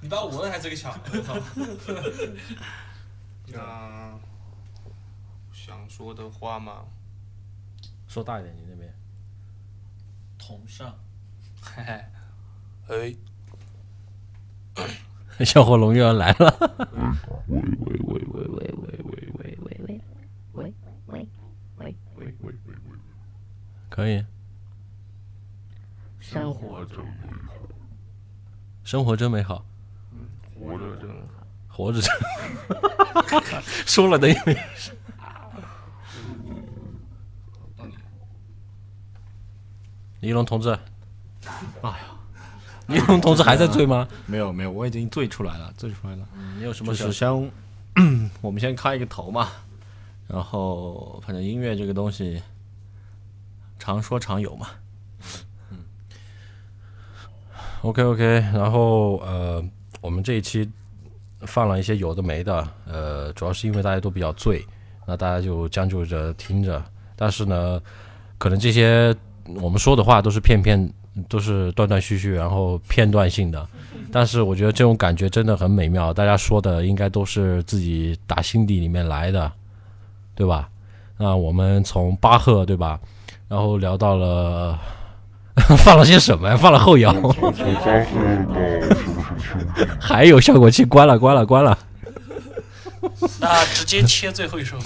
[0.00, 1.34] 你把我的还这个抢了，我操！
[3.52, 4.18] 那
[5.52, 6.84] 想说的话吗，
[8.06, 8.92] 说大一点，你那边。
[10.48, 10.98] 同上。
[11.60, 11.84] 嘿
[12.86, 13.18] 嘿，
[15.36, 16.88] 哎， 小火龙又要来了。
[17.48, 20.00] 喂喂喂喂喂喂喂喂喂喂喂
[20.54, 20.72] 喂喂
[21.04, 21.28] 喂
[21.76, 22.96] 喂喂喂！
[23.90, 24.24] 可以。
[26.18, 27.52] 生活真美好，
[28.84, 29.62] 生活真美好，
[30.58, 31.44] 活着真好。
[31.68, 32.10] 活着真。
[33.86, 34.94] 说了等于没说。
[40.20, 40.70] 尼龙同志，
[41.82, 41.98] 哎呀，
[42.88, 44.08] 李龙同志还在醉吗？
[44.26, 46.26] 没有没有，我已经醉出来了，醉出来了。
[46.56, 47.12] 你有什么就是？
[47.12, 47.50] 先，
[48.40, 49.48] 我们先开一个头嘛，
[50.26, 52.42] 然后反正音乐这个东西，
[53.78, 54.66] 常说常有嘛。
[55.70, 55.78] 嗯
[57.82, 59.64] OK OK，然后呃，
[60.00, 60.68] 我们这一期
[61.42, 64.66] 放了一些有的没的，呃，主要是因为大家都比较醉，
[65.06, 66.84] 那大家就将就着听着。
[67.14, 67.80] 但是呢，
[68.36, 69.14] 可能这些
[69.56, 70.92] 我们说的话都是片片，
[71.28, 73.66] 都是断断续续，然后片段性的。
[74.12, 79.50] 但是我觉得这种感觉真的很美妙，大家说的应该都是自己打心底里面来的，
[80.34, 80.68] 对吧？
[81.16, 83.00] 那我们从巴赫对吧，
[83.48, 84.78] 然后聊到了。
[85.78, 86.56] 放了些什么呀？
[86.56, 87.12] 放了后摇，
[89.98, 91.76] 还有效果器，关了，关了，关了。
[93.40, 94.84] 那直接切最后一首歌。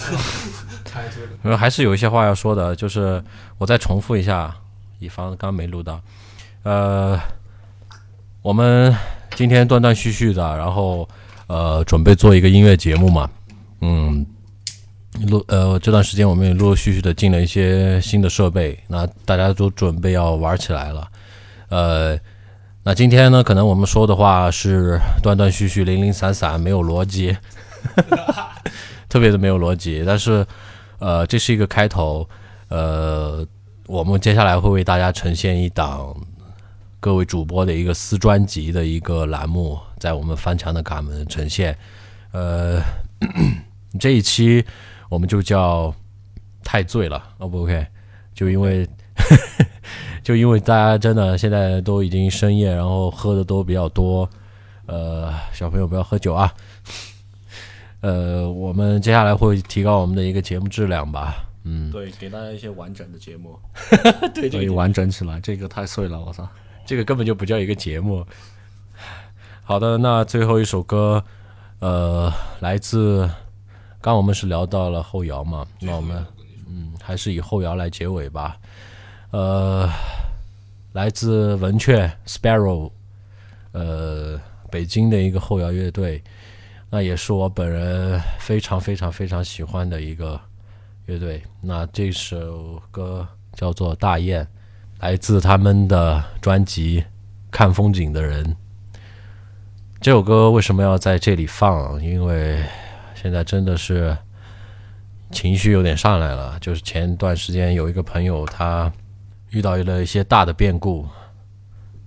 [1.57, 3.23] 还是有一些话要说的，就是
[3.59, 4.55] 我再重复一下，
[4.99, 6.01] 以防刚刚没录到。
[6.63, 7.19] 呃，
[8.43, 8.95] 我们
[9.35, 11.09] 今天断断续续的，然后
[11.47, 13.31] 呃准备做一个音乐节目嘛，
[13.81, 14.25] 嗯。
[15.29, 21.07] 陆呃，这段时间我们也陆陆续续的进了一些新的设备，那大家都准备要玩起来了。
[21.69, 22.19] 呃，
[22.83, 27.37] 那今天呢，可能我们说的话是断断续续、零零散散，没有逻辑，
[29.07, 30.03] 特别的没有逻辑。
[30.07, 30.47] 但是，
[31.03, 32.29] 呃，这是一个开头。
[32.69, 33.45] 呃，
[33.89, 36.17] 我们接下来会为大家呈现一档
[37.01, 41.77] 各位主播的一个私专辑的一个栏目，在我们翻墙的卡门呈现。
[42.31, 42.81] 呃，
[43.99, 44.65] 这一期
[45.09, 45.93] 我们就叫
[46.63, 47.85] 太醉了，O 不 OK？
[48.33, 48.89] 就因为
[50.23, 54.31] 就因为大家真的现在都已经深夜，然后喝的都比较多，
[54.87, 56.55] 呃，小朋友不要喝酒啊。
[58.03, 61.37] 呃，我们接下来会提高我们的一个节目质量吧。
[61.65, 63.57] 嗯，对，给大家一些完整的节目，
[64.35, 65.41] 对可以完整起来。
[65.41, 66.47] 这个太碎了，我操！
[66.85, 68.27] 这个根本就不叫一个节目。
[69.63, 71.25] 好的，那最后一首歌，
[71.79, 73.31] 呃，来自
[74.01, 76.27] 刚我们是聊到了后摇嘛，那我们
[76.69, 78.57] 嗯还是以后摇来结尾吧。
[79.31, 79.89] 呃，
[80.93, 82.91] 来自文雀 Sparrow，
[83.71, 86.21] 呃，北京的一个后摇乐队，
[86.95, 90.39] 那也是我本人非常非常非常喜欢的一个
[91.07, 91.43] 乐队。
[91.63, 94.45] 那这首歌叫做《大雁》，
[95.01, 97.01] 来自他们的专辑
[97.51, 98.45] 《看风景的人》。
[100.03, 101.99] 这首歌为什么要在这里放？
[102.05, 102.63] 因为
[103.15, 104.15] 现在真的是
[105.31, 106.59] 情绪有点上来了。
[106.61, 108.93] 就是前段时间有一个朋友，他
[109.49, 111.09] 遇到了一些大的变故，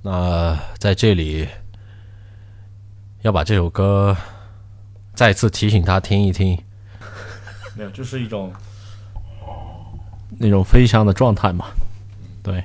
[0.03, 1.47] 那在这里
[3.23, 4.15] 要把这首歌
[5.15, 6.61] 再次提醒他听一听。
[7.75, 8.53] 没有，就是一种
[10.37, 11.67] 那种飞翔的状态嘛。
[12.43, 12.63] 对，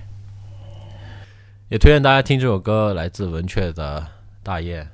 [1.68, 4.00] 也推荐大家听这首歌，来自文雀的
[4.42, 4.84] 《大雁》。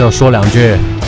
[0.00, 0.99] 要说两句。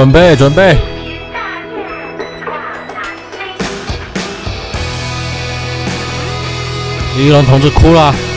[0.00, 0.74] 准备准备。
[7.18, 8.29] 李一龙同志哭了。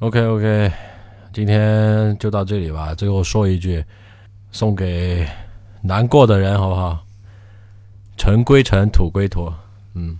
[0.00, 0.72] ？OK OK，
[1.30, 2.94] 今天就到这里吧。
[2.94, 3.84] 最后说一句，
[4.50, 5.28] 送给
[5.82, 7.04] 难过的人，好不好？
[8.16, 9.52] 尘归尘，土归土。
[9.94, 10.18] 嗯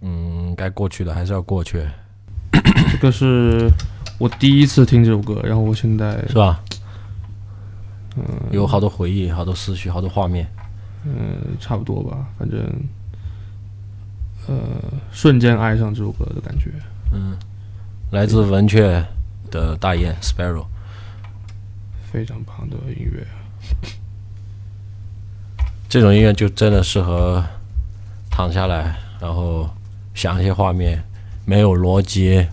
[0.00, 1.86] 嗯，该过去的还是要过去，
[2.90, 3.70] 这个是
[4.18, 6.60] 我第一次听这首歌，然后我现在是吧？
[8.16, 10.46] 嗯，有好多回忆，好多思绪，好多画面。
[11.04, 12.58] 嗯，差不多吧，反正
[14.48, 14.56] 呃，
[15.12, 16.72] 瞬间爱上这首歌的感觉。
[17.12, 17.36] 嗯，
[18.10, 19.04] 来自文雀
[19.50, 20.64] 的大雁 Sparrow，
[22.10, 23.26] 非常棒的音乐。
[25.90, 27.44] 这种音乐就真的适合
[28.30, 29.68] 躺下来，然后
[30.14, 31.04] 想一些画面，
[31.44, 32.46] 没有逻辑，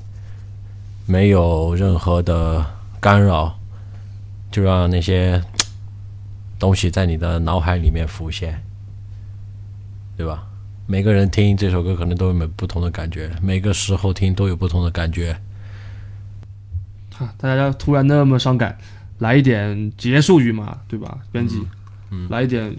[1.06, 2.65] 没有任何的
[2.99, 3.57] 干扰，
[4.52, 5.41] 就让那些
[6.60, 8.61] 东西在你的脑海里面浮现，
[10.18, 10.44] 对吧？
[10.86, 15.36] 每个人听这首歌可能都有每不同的感觉，每个时候听都有不同的感觉。
[17.18, 18.78] 哈，大家突然那么伤感，
[19.20, 21.18] 来一点结束语嘛，对吧？
[21.32, 21.62] 编辑，
[22.12, 22.76] 嗯，来一点。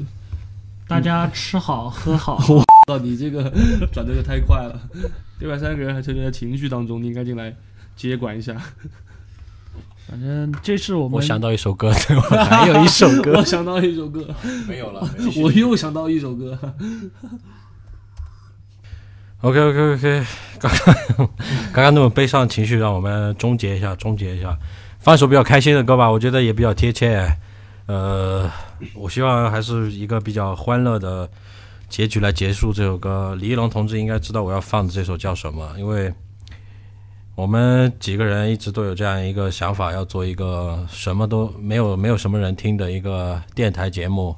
[0.88, 2.36] 大家吃好喝好。
[2.48, 3.50] 我操，你这个
[3.92, 4.80] 转的也太快了！
[5.40, 7.52] 另外三个人还沉浸在情绪当中，你应该进来
[7.96, 8.54] 接管一下。
[10.06, 12.44] 反正这是我们我想到一首歌，对吧？
[12.46, 14.32] 还有一首歌我想到一首歌，
[14.68, 16.56] 没有了我又想到一首歌。
[19.46, 20.24] OK OK OK，
[20.58, 20.94] 刚刚
[21.72, 24.58] 刚刚那种悲伤的情绪，让我们终结一下，终结一下，
[24.98, 27.32] 放一首比较开心的歌吧，我觉得也比较贴切。
[27.86, 28.50] 呃，
[28.96, 31.30] 我希望还是一个比较欢乐的
[31.88, 33.36] 结局来结束这首歌。
[33.38, 36.12] 李一龙同志应该知道我要放的这首叫什么，因为
[37.36, 44.34] 我们几个人一直都有这样一个想法，要做一个什么都没有、没有什么人听的一个电台节目，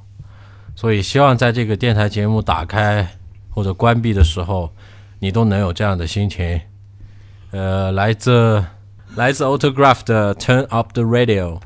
[0.75, 3.07] 所以希望在这个电台节目打开
[3.49, 4.71] 或者关闭的时候，
[5.19, 6.61] 你都能有这样的心情。
[7.51, 8.63] 呃，来自
[9.15, 11.59] 来自 Autograph 的 Turn Up the Radio，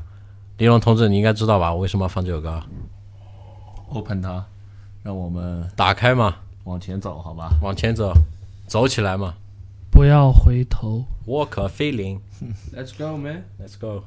[0.58, 1.72] 李龙同志，你应该知道吧？
[1.72, 2.62] 我为什么要放这首歌
[3.90, 4.44] ？open 它，
[5.02, 7.50] 让我们打开嘛，往前走，好吧？
[7.62, 8.12] 往前走，
[8.66, 9.34] 走起来嘛。
[9.90, 11.04] 不要回头。
[11.26, 12.20] Walk a feeling。
[12.74, 13.44] Let's go, man.
[13.60, 14.04] Let's go.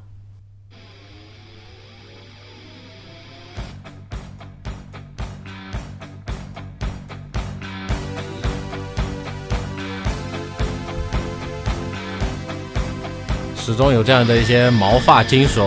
[13.67, 15.61] 始终有这样的一些毛发金属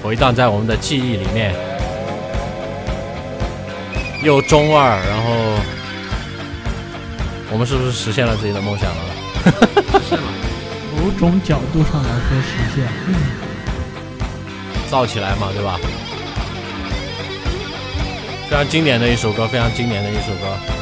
[0.00, 1.52] 回荡在我们的记忆里面，
[4.22, 5.32] 又中二，然后
[7.50, 9.00] 我们是不是实现了自己的梦想了？
[10.96, 12.86] 某种角度上来说实现。
[14.88, 15.80] 造起来嘛，对吧？
[18.48, 20.77] 非常经典的一首歌，非常经典的一首歌。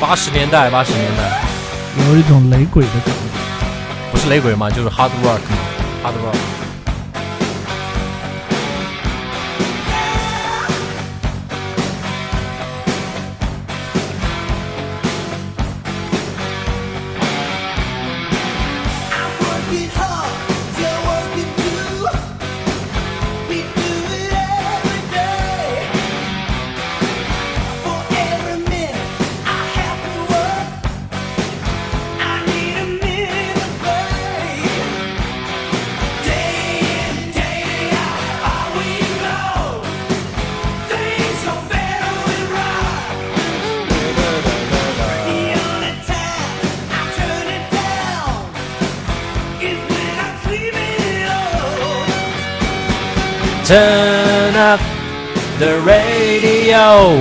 [0.00, 1.40] 八十年代，八十年代，
[2.08, 4.12] 有一种雷鬼的感觉。
[4.12, 6.55] 不是雷鬼嘛，就是 hard rock，hard rock。
[53.66, 54.78] Turn up
[55.58, 57.20] the radio.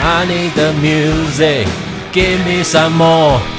[0.00, 1.68] I need the music.
[2.12, 3.51] Give me some more.